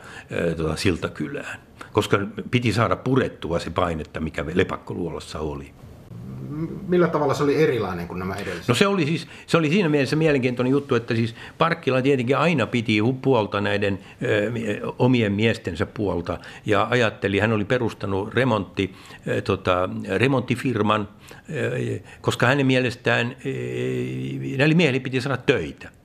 tuota, 0.57 0.75
siltakylään. 0.75 1.59
Koska 1.91 2.19
piti 2.51 2.73
saada 2.73 2.95
purettua 2.95 3.59
se 3.59 3.69
painetta, 3.69 4.19
mikä 4.19 4.45
lepakkoluolossa 4.53 5.39
oli 5.39 5.71
millä 6.87 7.07
tavalla 7.07 7.33
se 7.33 7.43
oli 7.43 7.63
erilainen 7.63 8.07
kuin 8.07 8.19
nämä 8.19 8.35
edelliset? 8.35 8.67
No 8.67 8.75
se 8.75 8.87
oli 8.87 9.05
siis, 9.05 9.27
se 9.47 9.57
oli 9.57 9.69
siinä 9.69 9.89
mielessä 9.89 10.15
mielenkiintoinen 10.15 10.71
juttu, 10.71 10.95
että 10.95 11.15
siis 11.15 11.35
Parkkila 11.57 12.01
tietenkin 12.01 12.37
aina 12.37 12.67
piti 12.67 12.97
puolta 13.21 13.61
näiden 13.61 13.99
ö, 14.23 14.51
omien 14.99 15.31
miestensä 15.31 15.85
puolta 15.85 16.37
ja 16.65 16.87
ajatteli, 16.89 17.39
hän 17.39 17.51
oli 17.51 17.65
perustanut 17.65 18.33
remontti, 18.33 18.93
ö, 19.27 19.41
tota, 19.41 19.89
remonttifirman, 20.17 21.07
ö, 21.53 21.99
koska 22.21 22.47
hänen 22.47 22.65
mielestään 22.65 23.35
ö, 23.45 23.49
näille 24.57 24.75
miehille 24.75 24.99
piti 24.99 25.21
saada 25.21 25.37
töitä 25.37 26.00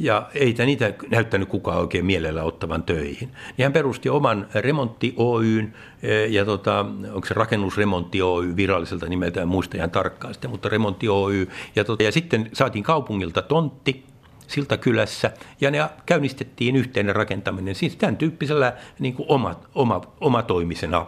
ja 0.00 0.28
ei 0.34 0.54
niitä 0.66 0.94
näyttänyt 1.10 1.48
kukaan 1.48 1.78
oikein 1.78 2.06
mielellä 2.06 2.42
ottavan 2.42 2.82
töihin. 2.82 3.30
Niin 3.56 3.64
hän 3.64 3.72
perusti 3.72 4.08
oman 4.08 4.46
remontti 4.54 5.14
Oyn, 5.16 5.74
eh, 6.02 6.30
ja 6.30 6.44
tota, 6.44 6.80
onko 7.12 7.26
se 7.26 7.34
rakennusremontti 7.34 8.22
Oy 8.22 8.56
viralliselta 8.56 9.06
nimeltään, 9.06 9.48
muista 9.48 9.76
ihan 9.76 9.90
tarkkaan 9.90 10.34
sitten, 10.34 10.50
mutta 10.50 10.68
remontti 10.68 11.08
Oy. 11.08 11.48
Ja, 11.76 11.84
tota, 11.84 12.02
ja 12.02 12.12
sitten 12.12 12.50
saatiin 12.52 12.84
kaupungilta 12.84 13.42
tontti, 13.42 14.04
Siltakylässä, 14.46 15.30
ja 15.60 15.70
ne 15.70 15.78
käynnistettiin 16.06 16.76
yhteinen 16.76 17.16
rakentaminen, 17.16 17.74
siis 17.74 17.96
tämän 17.96 18.16
tyyppisellä 18.16 18.72
niin 18.98 19.14
kuin 19.14 19.26
oma, 19.28 19.60
oma, 19.74 20.00
omatoimisena 20.20 21.06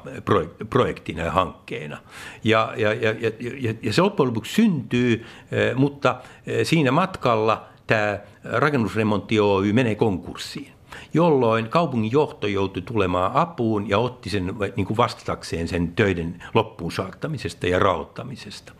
projektina 0.71 1.23
ja 1.23 1.31
hankkeena. 1.31 1.99
Ja, 2.45 2.73
ja, 2.77 2.93
ja, 2.93 3.15
ja, 3.61 3.75
ja 3.83 3.93
se 3.93 4.03
loppujen 4.03 4.29
lopuksi 4.29 4.55
syntyy, 4.55 5.25
eh, 5.53 5.75
mutta 5.77 6.17
eh, 6.47 6.67
siinä 6.67 6.91
matkalla– 6.91 7.67
tämä 7.93 8.19
rakennusremontti 8.45 9.41
Oy 9.41 9.73
menee 9.73 9.95
konkurssiin 9.95 10.73
jolloin 11.15 11.69
kaupungin 11.69 12.13
johto 12.13 12.47
joutui 12.47 12.83
tulemaan 12.83 13.33
apuun 13.35 13.89
ja 13.89 13.99
otti 13.99 14.31
sen 14.31 14.55
niin 14.77 14.87
kuin 14.87 14.97
vastatakseen 14.97 15.69
sen 15.69 15.89
töiden 15.89 16.43
loppuun 16.55 16.93
saattamisesta 16.93 17.67
ja 17.67 17.79
rahoittamisesta. 17.79 18.73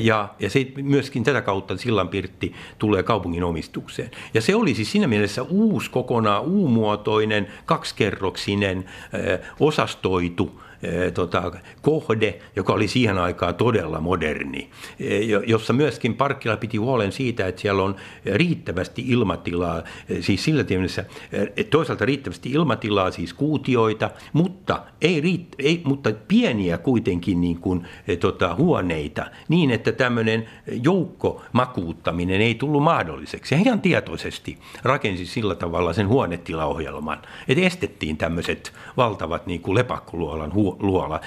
Ja, 0.00 0.28
ja 0.38 0.50
se 0.50 0.66
myöskin 0.82 1.24
tätä 1.24 1.42
kautta 1.42 1.76
sillanpirtti 1.76 2.54
tulee 2.78 3.02
kaupungin 3.02 3.44
omistukseen. 3.44 4.10
Ja 4.34 4.40
se 4.40 4.54
oli 4.54 4.74
siis 4.74 4.92
siinä 4.92 5.06
mielessä 5.06 5.42
uusi 5.42 5.90
kokonaan 5.90 6.42
uumuotoinen, 6.42 7.46
kaksikerroksinen, 7.66 8.84
osastoitu 9.60 10.60
tota, 11.14 11.52
kohde, 11.82 12.38
joka 12.56 12.72
oli 12.72 12.88
siihen 12.88 13.18
aikaan 13.18 13.54
todella 13.54 14.00
moderni, 14.00 14.70
eh, 15.00 15.20
jossa 15.46 15.72
myöskin 15.72 16.14
Parkkila 16.14 16.56
piti 16.56 16.76
huolen 16.76 17.12
siitä, 17.12 17.46
että 17.46 17.60
siellä 17.60 17.82
on 17.82 17.96
riittävästi 18.32 19.04
ilmatilaa, 19.06 19.82
eh, 20.08 20.18
siis 20.20 20.44
sillä 20.44 20.64
mielessä, 20.68 21.04
toisaalta 21.70 22.04
riittävästi 22.04 22.50
ilmatilaa, 22.50 23.10
siis 23.10 23.34
kuutioita, 23.34 24.10
mutta, 24.32 24.82
ei 25.00 25.20
riitt- 25.20 25.54
ei, 25.58 25.82
mutta 25.84 26.10
pieniä 26.28 26.78
kuitenkin 26.78 27.40
niin 27.40 27.60
kuin, 27.60 27.86
tota, 28.20 28.54
huoneita, 28.54 29.26
niin 29.48 29.70
että 29.70 29.92
tämmöinen 29.92 30.48
joukkomakuuttaminen 30.82 32.40
ei 32.40 32.54
tullut 32.54 32.82
mahdolliseksi. 32.82 33.54
Ja 33.54 33.60
ihan 33.60 33.80
tietoisesti 33.80 34.58
rakensi 34.82 35.26
sillä 35.26 35.54
tavalla 35.54 35.92
sen 35.92 36.08
huonetilaohjelman, 36.08 37.18
että 37.48 37.64
estettiin 37.64 38.16
tämmöiset 38.16 38.72
valtavat 38.96 39.46
niin 39.46 39.60
kuin 39.60 39.74
lepakkoluolan 39.74 40.54
huoneet 40.54 40.75
luola, 40.78 41.20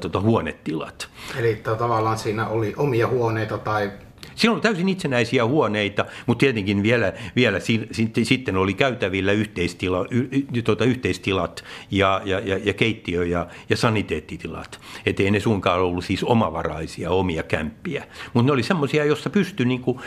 tuota, 0.00 0.20
huonetilat. 0.20 1.08
Eli 1.38 1.60
tavallaan 1.78 2.18
siinä 2.18 2.48
oli 2.48 2.74
omia 2.76 3.08
huoneita 3.08 3.58
tai 3.58 3.90
Siellä 4.34 4.54
oli 4.54 4.62
täysin 4.62 4.88
itsenäisiä 4.88 5.46
huoneita, 5.46 6.04
mutta 6.26 6.40
tietenkin 6.40 6.82
vielä, 6.82 7.12
vielä 7.36 7.60
si, 7.60 7.88
si, 7.92 8.10
sitten 8.22 8.56
oli 8.56 8.74
käytävillä 8.74 9.32
yhteistila, 9.32 10.06
y, 10.10 10.28
y, 10.54 10.62
tuota, 10.62 10.84
yhteistilat 10.84 11.64
ja, 11.90 12.20
ja, 12.24 12.38
ja, 12.40 12.58
ja 12.64 12.74
keittiö 12.74 13.24
ja, 13.24 13.46
ja 13.70 13.76
saniteettitilat. 13.76 14.80
Että 15.06 15.22
ei 15.22 15.30
ne 15.30 15.40
suinkaan 15.40 15.80
ollut 15.80 16.04
siis 16.04 16.24
omavaraisia 16.24 17.10
omia 17.10 17.42
kämppiä. 17.42 18.04
Mutta 18.34 18.46
ne 18.46 18.52
oli 18.52 18.62
semmoisia, 18.62 19.04
joissa 19.04 19.30
pystyi 19.30 19.66
niin 19.66 19.80
kuin, 19.80 20.00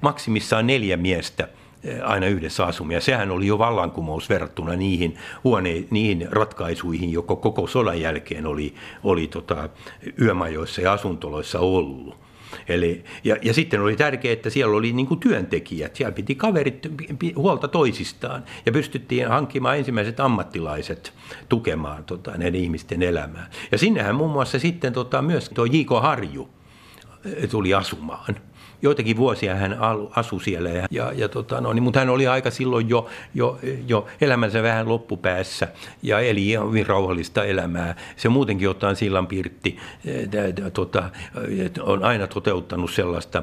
maksimissaan 0.00 0.66
neljä 0.66 0.96
miestä– 0.96 1.48
aina 2.04 2.26
yhdessä 2.26 2.64
asumia. 2.64 3.00
Sehän 3.00 3.30
oli 3.30 3.46
jo 3.46 3.58
vallankumous 3.58 4.28
verrattuna 4.28 4.76
niihin, 4.76 5.16
huone, 5.44 5.84
niihin 5.90 6.28
ratkaisuihin, 6.30 7.12
joko 7.12 7.36
koko 7.36 7.66
sodan 7.66 8.00
jälkeen 8.00 8.46
oli, 8.46 8.74
oli 9.04 9.26
tota, 9.26 9.68
yömajoissa 10.20 10.80
ja 10.80 10.92
asuntoloissa 10.92 11.58
ollut. 11.58 12.20
Eli, 12.68 13.04
ja, 13.24 13.36
ja 13.42 13.54
sitten 13.54 13.80
oli 13.80 13.96
tärkeää, 13.96 14.32
että 14.32 14.50
siellä 14.50 14.76
oli 14.76 14.92
niin 14.92 15.06
kuin 15.06 15.20
työntekijät, 15.20 15.96
siellä 15.96 16.12
piti 16.12 16.34
kaverit 16.34 16.88
huolta 17.36 17.68
toisistaan 17.68 18.44
ja 18.66 18.72
pystyttiin 18.72 19.28
hankkimaan 19.28 19.78
ensimmäiset 19.78 20.20
ammattilaiset 20.20 21.12
tukemaan 21.48 22.04
tota, 22.04 22.30
näiden 22.30 22.60
ihmisten 22.60 23.02
elämää. 23.02 23.50
Ja 23.72 23.78
sinnehän 23.78 24.14
muun 24.14 24.30
muassa 24.30 24.58
sitten 24.58 24.92
tota, 24.92 25.22
myös 25.22 25.48
tuo 25.48 25.64
J.K. 25.64 25.90
Harju 26.02 26.48
tuli 27.50 27.74
asumaan 27.74 28.36
joitakin 28.82 29.16
vuosia 29.16 29.54
hän 29.54 29.76
asui 30.16 30.40
siellä, 30.40 30.70
ja, 30.70 30.86
ja, 30.90 31.12
ja 31.12 31.28
tota, 31.28 31.60
no, 31.60 31.72
niin, 31.72 31.82
mutta 31.82 31.98
hän 31.98 32.10
oli 32.10 32.26
aika 32.26 32.50
silloin 32.50 32.88
jo, 32.88 33.06
jo, 33.34 33.58
jo 33.86 34.06
elämänsä 34.20 34.62
vähän 34.62 34.88
loppupäässä 34.88 35.68
ja 36.02 36.20
eli 36.20 36.52
hyvin 36.68 36.86
rauhallista 36.86 37.44
elämää. 37.44 37.96
Se 38.16 38.28
muutenkin 38.28 38.70
ottaa 38.70 38.94
sillan 38.94 39.26
pirtti, 39.26 39.78
tota, 40.72 41.10
on 41.80 42.04
aina 42.04 42.26
toteuttanut 42.26 42.90
sellaista 42.90 43.42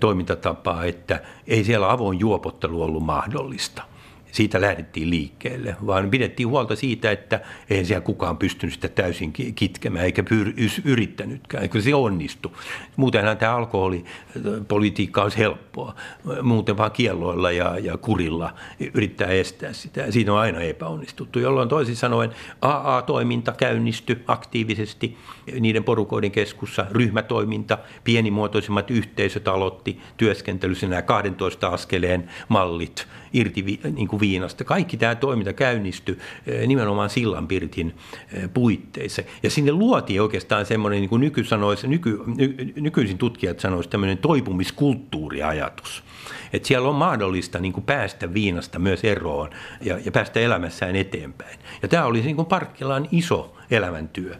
toimintatapaa, 0.00 0.84
että 0.84 1.20
ei 1.46 1.64
siellä 1.64 1.90
avoin 1.90 2.20
juopottelu 2.20 2.82
ollut 2.82 3.02
mahdollista 3.02 3.91
siitä 4.32 4.60
lähdettiin 4.60 5.10
liikkeelle, 5.10 5.76
vaan 5.86 6.10
pidettiin 6.10 6.48
huolta 6.48 6.76
siitä, 6.76 7.10
että 7.10 7.40
ei 7.70 7.84
siellä 7.84 8.00
kukaan 8.00 8.38
pystynyt 8.38 8.74
sitä 8.74 8.88
täysin 8.88 9.32
kitkemään 9.32 10.04
eikä 10.04 10.22
pyr- 10.22 10.80
yrittänytkään, 10.84 11.62
eikö 11.62 11.80
se 11.80 11.94
onnistu. 11.94 12.56
Muutenhan 12.96 13.36
tämä 13.36 13.56
alkoholipolitiikka 13.56 15.22
olisi 15.22 15.38
helppoa, 15.38 15.94
muuten 16.42 16.76
vaan 16.76 16.92
kielloilla 16.92 17.50
ja, 17.50 17.78
ja 17.78 17.96
kurilla 17.96 18.54
yrittää 18.94 19.28
estää 19.28 19.72
sitä. 19.72 20.10
Siinä 20.10 20.32
on 20.32 20.38
aina 20.38 20.60
epäonnistuttu, 20.60 21.38
jolloin 21.38 21.68
toisin 21.68 21.96
sanoen 21.96 22.30
AA-toiminta 22.62 23.52
käynnistyi 23.52 24.22
aktiivisesti 24.26 25.16
niiden 25.60 25.84
porukoiden 25.84 26.30
keskussa, 26.30 26.86
ryhmätoiminta, 26.90 27.78
pienimuotoisemmat 28.04 28.90
yhteisöt 28.90 29.48
aloitti 29.48 30.00
työskentelyssä 30.16 30.86
nämä 30.86 31.02
12 31.02 31.68
askeleen 31.68 32.30
mallit, 32.48 33.06
irti 33.32 33.80
niin 33.94 34.08
kuin 34.08 34.20
viinasta. 34.22 34.64
Kaikki 34.64 34.96
tämä 34.96 35.14
toiminta 35.14 35.52
käynnistyi 35.52 36.18
eh, 36.46 36.66
nimenomaan 36.66 37.10
sillanpirtin 37.10 37.94
eh, 38.32 38.50
puitteissa. 38.54 39.22
Ja 39.42 39.50
sinne 39.50 39.72
luotiin 39.72 40.22
oikeastaan 40.22 40.66
semmoinen, 40.66 41.00
niin 41.00 41.08
kuin 41.08 41.20
nyky 41.20 41.44
sanoisi, 41.44 41.88
nyky, 41.88 42.20
ny, 42.26 42.72
nykyisin 42.76 43.18
tutkijat 43.18 43.60
sanoisivat, 43.60 43.90
tämmöinen 43.90 44.18
toipumiskulttuuriajatus. 44.18 46.04
Että 46.52 46.68
siellä 46.68 46.88
on 46.88 46.94
mahdollista 46.94 47.58
niin 47.58 47.72
kuin 47.72 47.84
päästä 47.84 48.34
viinasta 48.34 48.78
myös 48.78 49.04
eroon 49.04 49.50
ja, 49.80 49.98
ja 50.04 50.12
päästä 50.12 50.40
elämässään 50.40 50.96
eteenpäin. 50.96 51.58
Ja 51.82 51.88
tämä 51.88 52.04
oli 52.04 52.20
niin 52.20 52.36
kuin 52.36 52.46
Parkkilan 52.46 53.08
iso 53.10 53.56
elämäntyö. 53.70 54.34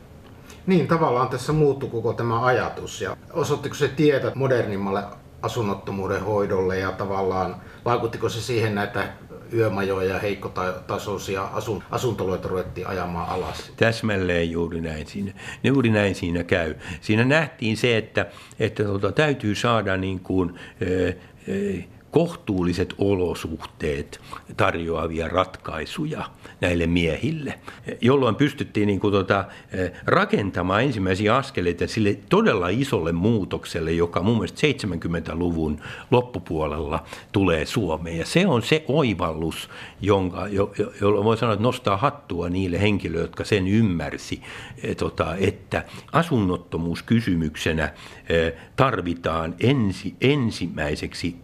Niin, 0.66 0.88
tavallaan 0.88 1.28
tässä 1.28 1.52
muuttui 1.52 1.88
koko 1.90 2.12
tämä 2.12 2.44
ajatus. 2.44 3.00
Ja 3.00 3.16
osoittiko 3.32 3.74
se 3.74 3.88
tietä 3.88 4.32
modernimmalle 4.34 5.02
asunnottomuuden 5.42 6.24
hoidolle 6.24 6.78
ja 6.78 6.92
tavallaan 6.92 7.56
vaikuttiko 7.84 8.28
se 8.28 8.40
siihen 8.40 8.74
näitä 8.74 9.08
yömajoja 9.54 10.08
ja 10.08 10.18
heikkotasoisia 10.18 11.44
asun, 11.44 11.82
asuntoloita 11.90 12.48
ruvettiin 12.48 12.86
ajamaan 12.86 13.28
alas? 13.28 13.72
Täsmälleen 13.76 14.50
juuri 14.50 14.80
näin 14.80 15.06
siinä, 15.06 15.32
juuri 15.64 15.90
näin 15.90 16.14
siinä 16.14 16.44
käy. 16.44 16.74
Siinä 17.00 17.24
nähtiin 17.24 17.76
se, 17.76 17.96
että, 17.96 18.26
että 18.60 18.84
tuota, 18.84 19.12
täytyy 19.12 19.54
saada 19.54 19.96
niin 19.96 20.20
kuin, 20.20 20.58
e, 20.80 21.08
e, 21.48 21.84
kohtuulliset 22.12 22.94
olosuhteet 22.98 24.20
tarjoavia 24.56 25.28
ratkaisuja 25.28 26.24
näille 26.60 26.86
miehille, 26.86 27.58
jolloin 28.00 28.34
pystyttiin 28.34 28.86
niin 28.86 29.00
kuin 29.00 29.12
tuota, 29.12 29.44
eh, 29.72 29.92
rakentamaan 30.06 30.82
ensimmäisiä 30.82 31.36
askeleita 31.36 31.86
sille 31.86 32.18
todella 32.28 32.68
isolle 32.68 33.12
muutokselle, 33.12 33.92
joka 33.92 34.22
mun 34.22 34.34
mielestä 34.34 34.60
70-luvun 34.66 35.80
loppupuolella 36.10 37.04
tulee 37.32 37.66
Suomeen. 37.66 38.18
Ja 38.18 38.26
se 38.26 38.46
on 38.46 38.62
se 38.62 38.84
oivallus, 38.88 39.70
jonka, 40.00 40.48
jo, 40.48 40.72
jolla 41.00 41.24
voi 41.24 41.36
sanoa, 41.36 41.52
että 41.52 41.62
nostaa 41.62 41.96
hattua 41.96 42.48
niille 42.48 42.80
henkilöille, 42.80 43.24
jotka 43.24 43.44
sen 43.44 43.68
ymmärsi, 43.68 44.42
eh, 44.82 44.96
tota, 44.96 45.36
että 45.36 45.84
asunnottomuus 46.12 47.02
kysymyksenä 47.02 47.84
eh, 48.28 48.52
tarvitaan 48.76 49.54
ensi, 49.60 50.14
ensimmäiseksi 50.20 51.36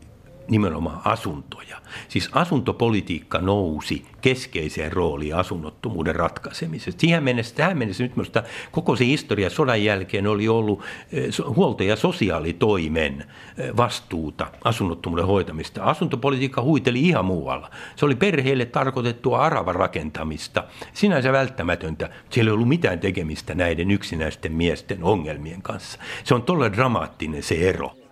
nimenomaan 0.51 1.01
asuntoja. 1.05 1.79
Siis 2.09 2.31
asuntopolitiikka 2.33 3.39
nousi 3.39 4.05
keskeiseen 4.21 4.93
rooliin 4.93 5.35
asunnottomuuden 5.35 6.17
ratkaisemisessa. 6.17 7.01
Siihen 7.01 7.25
mennessä, 7.25 7.55
tähän 7.55 7.79
mennessä 7.79 8.03
nyt 8.03 8.17
minusta 8.17 8.43
koko 8.73 8.97
se 8.97 9.07
historia 9.07 9.51
sodan 9.51 9.85
jälkeen 9.85 10.27
oli 10.27 10.49
ollut 10.49 10.83
eh, 11.13 11.29
huolto- 11.57 11.83
ja 11.83 11.97
sosiaalitoimen 11.97 13.25
eh, 13.59 13.77
vastuuta 13.77 14.47
asunnottomuuden 14.65 15.27
hoitamista. 15.27 15.85
Asuntopolitiikka 15.85 16.63
huiteli 16.63 17.01
ihan 17.01 17.25
muualla. 17.25 17.71
Se 17.97 18.07
oli 18.07 18.15
perheille 18.15 18.65
tarkoitettua 18.65 19.39
aravan 19.41 19.75
rakentamista, 19.75 20.65
sinänsä 20.93 21.33
välttämätöntä. 21.33 22.11
Siellä 22.31 22.49
ei 22.49 22.55
ollut 22.55 22.69
mitään 22.69 22.99
tekemistä 22.99 23.55
näiden 23.55 23.91
yksinäisten 23.91 24.53
miesten 24.53 25.05
ongelmien 25.05 25.63
kanssa. 25.63 25.99
Se 26.25 26.35
on 26.35 26.43
todella 26.43 26.73
dramaattinen 26.73 27.43
se 27.43 27.55
ero. 27.55 28.08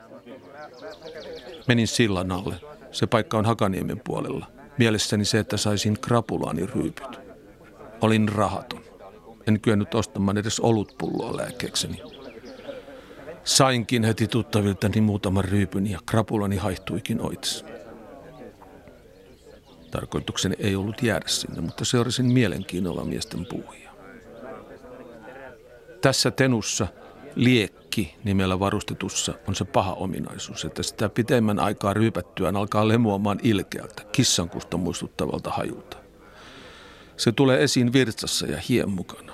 Menin 1.68 1.86
sillan 1.86 2.32
alle. 2.32 2.54
Se 2.92 3.06
paikka 3.06 3.38
on 3.38 3.44
Hakaniemen 3.44 4.00
puolella. 4.04 4.46
Mielessäni 4.78 5.24
se, 5.24 5.38
että 5.38 5.56
saisin 5.56 6.00
krapulaani 6.00 6.66
ryypyt. 6.66 7.20
Olin 8.00 8.28
rahaton. 8.28 8.80
En 9.46 9.60
kyennyt 9.60 9.94
ostamaan 9.94 10.38
edes 10.38 10.60
olutpulloa 10.60 11.36
lääkkeekseni. 11.36 12.02
Sainkin 13.44 14.04
heti 14.04 14.28
tuttaviltani 14.28 15.00
muutaman 15.00 15.44
ryypyn 15.44 15.86
ja 15.86 15.98
krapulani 16.06 16.56
haihtuikin 16.56 17.20
oitse. 17.20 17.64
Tarkoitukseni 19.90 20.54
ei 20.58 20.76
ollut 20.76 21.02
jäädä 21.02 21.28
sinne, 21.28 21.60
mutta 21.60 21.84
seurasin 21.84 22.26
mielenkiinnolla 22.26 23.04
miesten 23.04 23.46
puhuja. 23.46 23.90
Tässä 26.00 26.30
tenussa 26.30 26.86
liekki 27.34 27.85
Rikki 27.96 28.16
nimellä 28.24 28.60
varustetussa 28.60 29.34
on 29.48 29.54
se 29.54 29.64
paha 29.64 29.92
ominaisuus, 29.92 30.64
että 30.64 30.82
sitä 30.82 31.08
pitemmän 31.08 31.58
aikaa 31.58 31.94
ryypättyään 31.94 32.56
alkaa 32.56 32.88
lemuamaan 32.88 33.40
ilkeältä, 33.42 34.02
kissankusta 34.12 34.76
muistuttavalta 34.76 35.50
hajulta. 35.50 35.96
Se 37.16 37.32
tulee 37.32 37.62
esiin 37.62 37.92
virtsassa 37.92 38.46
ja 38.46 38.58
hien 38.68 38.90
mukana. 38.90 39.32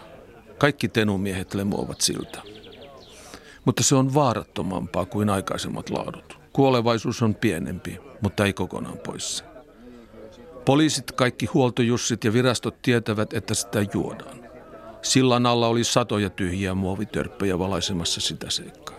Kaikki 0.59 0.89
tenumiehet 0.89 1.55
lemuavat 1.55 2.01
siltä. 2.01 2.43
Mutta 3.65 3.83
se 3.83 3.95
on 3.95 4.15
vaarattomampaa 4.15 5.07
kuin 5.07 5.31
aikaisemmat 5.31 5.91
laadut. 5.91 6.39
Kuolevaisuus 6.53 7.23
on 7.23 7.35
pienempi, 7.35 7.99
mutta 8.21 8.45
ei 8.45 8.53
kokonaan 8.53 8.99
pois 8.99 9.45
Poliisit, 10.65 11.13
kaikki 11.13 11.47
huoltojussit 11.47 12.25
ja 12.25 12.33
virastot 12.33 12.83
tietävät, 12.83 13.33
että 13.33 13.55
sitä 13.55 13.87
juodaan. 13.95 14.41
Sillan 15.03 15.47
alla 15.47 15.69
oli 15.69 15.85
satoja 15.85 16.31
tyhjiä 16.31 16.75
muovitörppöjä 16.75 17.59
valaisemassa 17.59 18.21
sitä 18.21 18.51
seikkaa. 18.51 18.97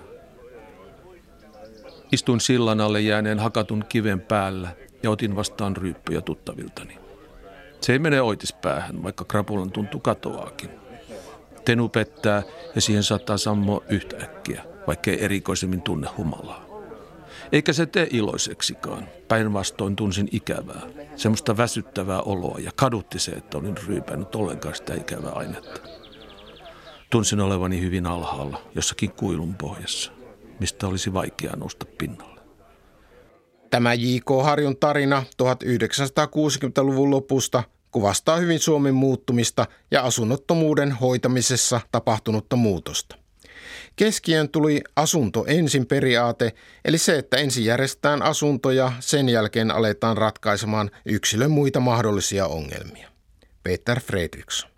Istuin 2.12 2.42
sillan 2.42 2.82
alle 2.82 3.02
jääneen 3.02 3.40
hakatun 3.40 3.86
kiven 3.90 4.22
päällä 4.22 4.76
ja 5.04 5.12
otin 5.12 5.36
vastaan 5.36 5.78
ryyppyjä 5.78 6.22
tuttaviltani. 6.22 6.98
Se 7.82 7.94
ei 7.94 8.00
mene 8.00 8.22
oitispäähän, 8.22 9.04
vaikka 9.04 9.26
krapulan 9.26 9.72
tuntuu 9.72 10.00
katoaakin. 10.00 10.70
Tenu 11.66 11.90
pettää 11.90 12.44
ja 12.76 12.82
siihen 12.82 13.04
saattaa 13.04 13.38
sammoa 13.38 13.82
yhtäkkiä, 13.90 14.64
vaikkei 14.88 15.24
erikoisemmin 15.24 15.82
tunne 15.82 16.10
humalaa. 16.18 16.73
Eikä 17.54 17.74
se 17.74 17.86
tee 17.86 18.08
iloiseksikaan. 18.12 19.08
Päinvastoin 19.28 19.96
tunsin 19.96 20.30
ikävää, 20.32 20.82
semmoista 21.16 21.58
väsyttävää 21.58 22.22
oloa 22.22 22.60
ja 22.60 22.72
kadutti 22.76 23.20
se, 23.20 23.32
että 23.32 23.58
olin 23.58 23.78
ryypännyt 23.78 24.36
ollenkaan 24.36 24.76
sitä 24.76 24.94
ikävää 24.94 25.32
ainetta. 25.32 25.80
Tunsin 27.10 27.40
olevani 27.40 27.82
hyvin 27.82 28.06
alhaalla, 28.06 28.62
jossakin 28.76 29.12
kuilun 29.12 29.56
pohjassa, 29.56 30.12
mistä 30.60 30.88
olisi 30.88 31.14
vaikea 31.14 31.54
nousta 31.56 31.86
pinnalle. 31.98 32.42
Tämä 33.70 33.94
J.K. 33.94 34.30
Harjun 34.44 34.78
tarina 34.78 35.24
1960-luvun 35.44 37.12
lopusta 37.12 37.64
kuvastaa 37.92 38.38
hyvin 38.38 38.60
Suomen 38.60 38.96
muuttumista 38.96 39.66
ja 39.92 40.04
asunnottomuuden 40.04 40.92
hoitamisessa 40.92 41.82
tapahtunutta 41.92 42.56
muutosta. 42.56 43.23
Keskiön 43.96 44.50
tuli 44.50 44.82
asunto 44.96 45.46
ensin 45.48 45.86
periaate, 45.86 46.54
eli 46.86 46.98
se, 46.98 47.18
että 47.18 47.38
ensin 47.38 47.66
järjestetään 47.66 48.22
asunto 48.22 48.72
ja 48.72 48.92
sen 49.00 49.30
jälkeen 49.30 49.72
aletaan 49.72 50.18
ratkaisemaan 50.18 50.92
yksilön 51.06 51.52
muita 51.52 51.80
mahdollisia 51.80 52.48
ongelmia. 52.48 53.10
Peter 53.64 54.00
Fredriksson. 54.00 54.70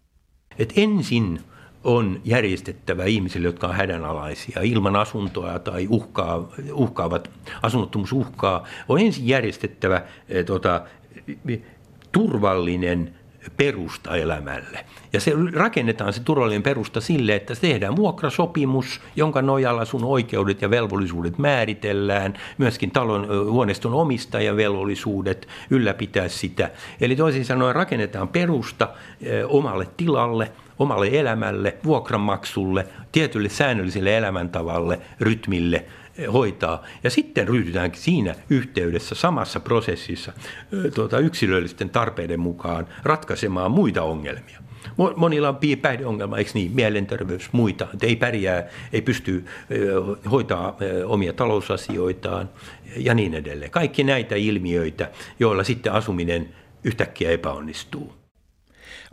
Et 0.59 0.73
ensin 0.75 1.39
on 1.83 2.21
järjestettävä 2.23 3.05
ihmisille, 3.05 3.47
jotka 3.47 3.67
on 3.67 3.75
hädänalaisia, 3.75 4.61
ilman 4.61 4.95
asuntoa 4.95 5.59
tai 5.59 5.87
uhkaa, 5.89 6.49
uhkaavat, 6.73 7.31
asunnottomuus 7.61 8.11
uhkaa, 8.11 8.67
on 8.89 8.99
ensin 8.99 9.27
järjestettävä 9.27 10.01
eh, 10.29 10.45
tota, 10.45 10.85
turvallinen 12.11 13.15
perusta 13.57 14.15
elämälle. 14.15 14.85
Ja 15.13 15.19
se 15.19 15.33
rakennetaan 15.53 16.13
se 16.13 16.21
turvallinen 16.23 16.63
perusta 16.63 17.01
sille, 17.01 17.35
että 17.35 17.55
tehdään 17.55 17.95
vuokrasopimus, 17.95 19.01
jonka 19.15 19.41
nojalla 19.41 19.85
sun 19.85 20.03
oikeudet 20.03 20.61
ja 20.61 20.69
velvollisuudet 20.69 21.37
määritellään, 21.37 22.33
myöskin 22.57 22.91
talon 22.91 23.27
huoneiston 23.51 23.93
omistajan 23.93 24.57
velvollisuudet 24.57 25.47
ylläpitää 25.69 26.27
sitä. 26.27 26.69
Eli 27.01 27.15
toisin 27.15 27.45
sanoen 27.45 27.75
rakennetaan 27.75 28.27
perusta 28.27 28.89
omalle 29.47 29.87
tilalle, 29.97 30.51
omalle 30.79 31.09
elämälle, 31.11 31.77
vuokranmaksulle, 31.83 32.87
tietylle 33.11 33.49
säännölliselle 33.49 34.17
elämäntavalle, 34.17 34.99
rytmille– 35.19 35.85
hoitaa. 36.33 36.83
Ja 37.03 37.09
sitten 37.09 37.47
ryhdytäänkin 37.47 38.01
siinä 38.01 38.35
yhteydessä 38.49 39.15
samassa 39.15 39.59
prosessissa 39.59 40.33
tuota, 40.95 41.19
yksilöllisten 41.19 41.89
tarpeiden 41.89 42.39
mukaan 42.39 42.87
ratkaisemaan 43.03 43.71
muita 43.71 44.03
ongelmia. 44.03 44.59
Monilla 45.15 45.49
on 45.49 45.57
päihdeongelma, 45.81 46.37
eikö 46.37 46.51
niin, 46.53 46.71
mielenterveys, 46.71 47.49
muita, 47.51 47.87
että 47.93 48.05
ei 48.05 48.15
pärjää, 48.15 48.63
ei 48.93 49.01
pysty 49.01 49.45
hoitaa 50.31 50.77
omia 51.05 51.33
talousasioitaan 51.33 52.49
ja 52.97 53.13
niin 53.13 53.33
edelleen. 53.33 53.71
Kaikki 53.71 54.03
näitä 54.03 54.35
ilmiöitä, 54.35 55.11
joilla 55.39 55.63
sitten 55.63 55.93
asuminen 55.93 56.49
yhtäkkiä 56.83 57.31
epäonnistuu. 57.31 58.24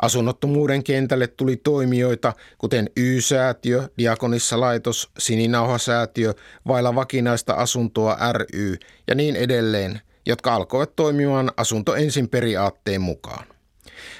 Asunnottomuuden 0.02 0.84
kentälle 0.84 1.26
tuli 1.26 1.56
toimijoita, 1.56 2.32
kuten 2.58 2.90
Y-säätiö, 2.96 3.88
Diakonissa-laitos, 3.98 5.10
Sininauhasäätiö, 5.18 6.34
Vailla 6.68 6.94
vakinaista 6.94 7.54
asuntoa 7.54 8.16
ry 8.32 8.76
ja 9.08 9.14
niin 9.14 9.36
edelleen, 9.36 10.00
jotka 10.26 10.54
alkoivat 10.54 10.96
toimimaan 10.96 11.52
asunto 11.56 11.94
ensin 11.94 12.28
periaatteen 12.28 13.00
mukaan. 13.00 13.46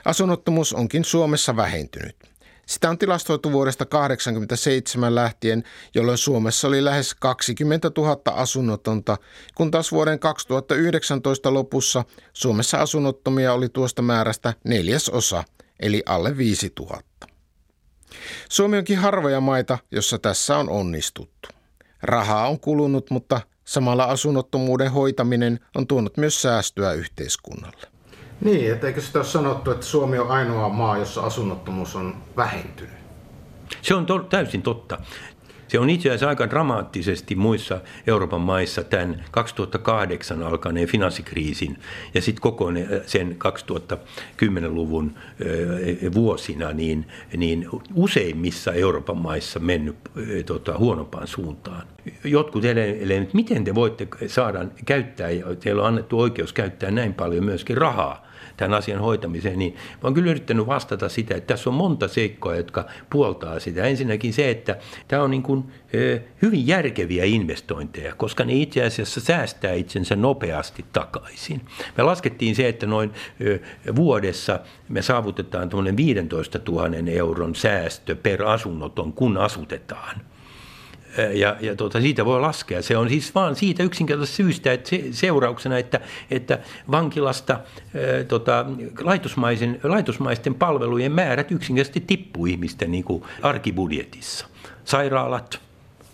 Asunnottomuus 0.04 0.72
onkin 0.72 1.04
Suomessa 1.04 1.56
vähentynyt. 1.56 2.16
Sitä 2.66 2.90
on 2.90 2.98
tilastoitu 2.98 3.52
vuodesta 3.52 3.84
1987 3.84 5.14
lähtien, 5.14 5.64
jolloin 5.94 6.18
Suomessa 6.18 6.68
oli 6.68 6.84
lähes 6.84 7.14
20 7.14 7.90
000 7.96 8.20
asunnotonta, 8.26 9.16
kun 9.54 9.70
taas 9.70 9.92
vuoden 9.92 10.18
2019 10.18 11.54
lopussa 11.54 12.04
Suomessa 12.32 12.78
asunnottomia 12.78 13.52
oli 13.52 13.68
tuosta 13.68 14.02
määrästä 14.02 14.54
neljäs 14.64 15.08
osa, 15.08 15.44
eli 15.82 16.02
alle 16.06 16.36
5000. 16.36 17.26
Suomi 18.48 18.78
onkin 18.78 18.98
harvoja 18.98 19.40
maita, 19.40 19.78
jossa 19.90 20.18
tässä 20.18 20.56
on 20.56 20.70
onnistuttu. 20.70 21.48
Rahaa 22.02 22.48
on 22.48 22.60
kulunut, 22.60 23.10
mutta 23.10 23.40
samalla 23.64 24.04
asunnottomuuden 24.04 24.90
hoitaminen 24.90 25.60
on 25.74 25.86
tuonut 25.86 26.16
myös 26.16 26.42
säästöä 26.42 26.92
yhteiskunnalle. 26.92 27.86
Niin, 28.40 28.72
että 28.72 28.86
eikö 28.86 29.00
sitä 29.00 29.18
ole 29.18 29.26
sanottu, 29.26 29.70
että 29.70 29.86
Suomi 29.86 30.18
on 30.18 30.30
ainoa 30.30 30.68
maa, 30.68 30.98
jossa 30.98 31.20
asunnottomuus 31.20 31.96
on 31.96 32.22
vähentynyt? 32.36 33.02
Se 33.82 33.94
on 33.94 34.06
to- 34.06 34.18
täysin 34.18 34.62
totta. 34.62 34.98
Se 35.72 35.78
on 35.78 35.90
itse 35.90 36.08
asiassa 36.08 36.28
aika 36.28 36.50
dramaattisesti 36.50 37.34
muissa 37.34 37.80
Euroopan 38.06 38.40
maissa 38.40 38.84
tämän 38.84 39.24
2008 39.30 40.42
alkaneen 40.42 40.88
finanssikriisin 40.88 41.78
ja 42.14 42.20
sitten 42.22 42.42
koko 42.42 42.66
sen 43.06 43.36
2010-luvun 44.42 45.14
vuosina 46.14 46.72
niin, 46.72 47.06
niin 47.36 47.68
useimmissa 47.94 48.72
Euroopan 48.72 49.16
maissa 49.16 49.60
mennyt 49.60 49.96
tota, 50.46 50.78
huonompaan 50.78 51.26
suuntaan. 51.26 51.86
Jotkut 52.24 52.64
edelleen, 52.64 53.28
miten 53.32 53.64
te 53.64 53.74
voitte 53.74 54.08
saada 54.26 54.64
käyttää, 54.84 55.28
teillä 55.60 55.82
on 55.82 55.88
annettu 55.88 56.20
oikeus 56.20 56.52
käyttää 56.52 56.90
näin 56.90 57.14
paljon 57.14 57.44
myöskin 57.44 57.76
rahaa 57.76 58.31
tämän 58.56 58.78
asian 58.78 59.00
hoitamiseen, 59.00 59.58
niin 59.58 59.74
mä 59.74 60.00
oon 60.02 60.14
kyllä 60.14 60.30
yrittänyt 60.30 60.66
vastata 60.66 61.08
sitä, 61.08 61.34
että 61.34 61.54
tässä 61.54 61.70
on 61.70 61.74
monta 61.74 62.08
seikkoa, 62.08 62.56
jotka 62.56 62.86
puoltaa 63.10 63.60
sitä. 63.60 63.84
Ensinnäkin 63.84 64.32
se, 64.32 64.50
että 64.50 64.76
tämä 65.08 65.22
on 65.22 65.30
niin 65.30 65.42
kuin, 65.42 65.64
hyvin 66.42 66.66
järkeviä 66.66 67.24
investointeja, 67.24 68.14
koska 68.14 68.44
ne 68.44 68.54
itse 68.54 68.84
asiassa 68.84 69.20
säästää 69.20 69.72
itsensä 69.72 70.16
nopeasti 70.16 70.84
takaisin. 70.92 71.60
Me 71.96 72.02
laskettiin 72.02 72.54
se, 72.54 72.68
että 72.68 72.86
noin 72.86 73.12
vuodessa 73.96 74.60
me 74.88 75.02
saavutetaan 75.02 75.70
15 75.96 76.58
000 76.68 76.88
euron 77.06 77.54
säästö 77.54 78.16
per 78.16 78.42
asunnoton, 78.42 79.12
kun 79.12 79.36
asutetaan– 79.36 80.20
ja, 81.34 81.56
ja 81.60 81.76
tuota, 81.76 82.00
siitä 82.00 82.24
voi 82.24 82.40
laskea. 82.40 82.82
Se 82.82 82.96
on 82.96 83.08
siis 83.08 83.34
vaan 83.34 83.56
siitä 83.56 83.82
yksinkertaisesta 83.82 84.36
syystä, 84.36 84.72
että 84.72 84.90
se, 84.90 85.02
seurauksena, 85.10 85.78
että, 85.78 86.00
että 86.30 86.58
vankilasta 86.90 87.52
ää, 87.52 88.24
tota, 88.28 88.66
laitosmaisen, 89.00 89.80
laitosmaisten 89.82 90.54
palvelujen 90.54 91.12
määrät 91.12 91.52
yksinkertaisesti 91.52 92.00
tippuu 92.00 92.46
ihmisten 92.46 92.90
niin 92.90 93.04
kuin 93.04 93.22
arkibudjetissa. 93.42 94.46
Sairaalat, 94.84 95.60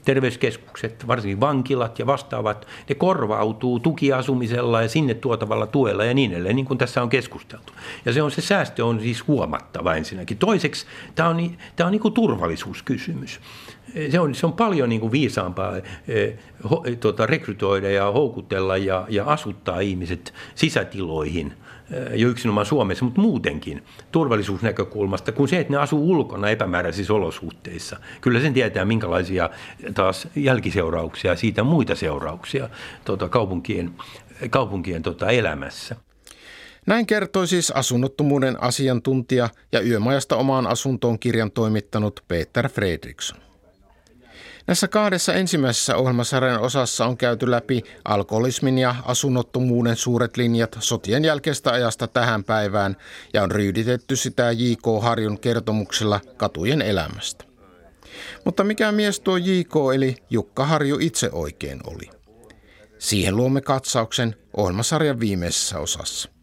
terveyskeskukset, 0.08 1.06
varsinkin 1.06 1.40
vankilat 1.40 1.98
ja 1.98 2.06
vastaavat, 2.06 2.66
ne 2.88 2.94
korvautuu 2.94 3.80
tukiasumisella 3.80 4.82
ja 4.82 4.88
sinne 4.88 5.14
tuotavalla 5.14 5.66
tuella 5.66 6.04
ja 6.04 6.14
niin 6.14 6.32
edelleen, 6.32 6.56
niin 6.56 6.66
kuin 6.66 6.78
tässä 6.78 7.02
on 7.02 7.08
keskusteltu. 7.08 7.72
Ja 8.04 8.12
se 8.12 8.22
on 8.22 8.30
se 8.30 8.40
säästö 8.40 8.86
on 8.86 9.00
siis 9.00 9.26
huomattava 9.26 9.94
ensinnäkin. 9.94 10.38
Toiseksi 10.38 10.86
tämä 11.14 11.28
on, 11.28 11.50
tämä 11.76 11.86
on 11.86 11.92
niin 11.92 12.00
kuin 12.00 12.14
turvallisuuskysymys 12.14 13.40
se 14.10 14.20
on, 14.20 14.34
se 14.34 14.46
on 14.46 14.52
paljon 14.52 14.88
niin 14.88 15.00
kuin 15.00 15.12
viisaampaa 15.12 15.76
eh, 16.08 16.34
ho, 16.70 16.84
tota, 17.00 17.26
rekrytoida 17.26 17.90
ja 17.90 18.10
houkutella 18.10 18.76
ja, 18.76 19.06
ja 19.08 19.24
asuttaa 19.24 19.80
ihmiset 19.80 20.34
sisätiloihin 20.54 21.46
eh, 21.46 21.67
jo 22.14 22.28
yksinomaan 22.28 22.66
Suomessa, 22.66 23.04
mutta 23.04 23.20
muutenkin 23.20 23.82
turvallisuusnäkökulmasta, 24.12 25.32
kuin 25.32 25.48
se, 25.48 25.60
että 25.60 25.72
ne 25.72 25.78
asuu 25.78 26.10
ulkona 26.10 26.50
epämääräisissä 26.50 27.14
olosuhteissa. 27.14 27.96
Kyllä 28.20 28.40
sen 28.40 28.54
tietää, 28.54 28.84
minkälaisia 28.84 29.50
taas 29.94 30.28
jälkiseurauksia, 30.36 31.36
siitä 31.36 31.62
muita 31.62 31.94
seurauksia 31.94 32.68
tota, 33.04 33.28
kaupunkien, 33.28 33.90
kaupunkien 34.50 35.02
tota, 35.02 35.30
elämässä. 35.30 35.96
Näin 36.86 37.06
kertoi 37.06 37.46
siis 37.46 37.70
asunnottomuuden 37.70 38.62
asiantuntija 38.62 39.48
ja 39.72 39.80
yömajasta 39.80 40.36
omaan 40.36 40.66
asuntoon 40.66 41.18
kirjan 41.18 41.50
toimittanut 41.50 42.24
Peter 42.28 42.68
Fredriksson. 42.68 43.47
Näissä 44.68 44.88
kahdessa 44.88 45.34
ensimmäisessä 45.34 45.96
ohjelmasarjan 45.96 46.60
osassa 46.60 47.06
on 47.06 47.16
käyty 47.16 47.50
läpi 47.50 47.82
alkoholismin 48.04 48.78
ja 48.78 48.94
asunnottomuuden 49.04 49.96
suuret 49.96 50.36
linjat 50.36 50.76
sotien 50.80 51.24
jälkeistä 51.24 51.72
ajasta 51.72 52.06
tähän 52.06 52.44
päivään 52.44 52.96
ja 53.34 53.42
on 53.42 53.50
ryyditetty 53.50 54.16
sitä 54.16 54.52
J.K. 54.52 55.02
Harjun 55.02 55.38
kertomuksella 55.38 56.20
katujen 56.36 56.82
elämästä. 56.82 57.44
Mutta 58.44 58.64
mikä 58.64 58.92
mies 58.92 59.20
tuo 59.20 59.36
J.K. 59.36 59.74
eli 59.94 60.16
Jukka 60.30 60.66
Harju 60.66 60.98
itse 61.00 61.30
oikein 61.32 61.80
oli? 61.86 62.10
Siihen 62.98 63.36
luomme 63.36 63.60
katsauksen 63.60 64.36
ohjelmasarjan 64.56 65.20
viimeisessä 65.20 65.78
osassa. 65.78 66.37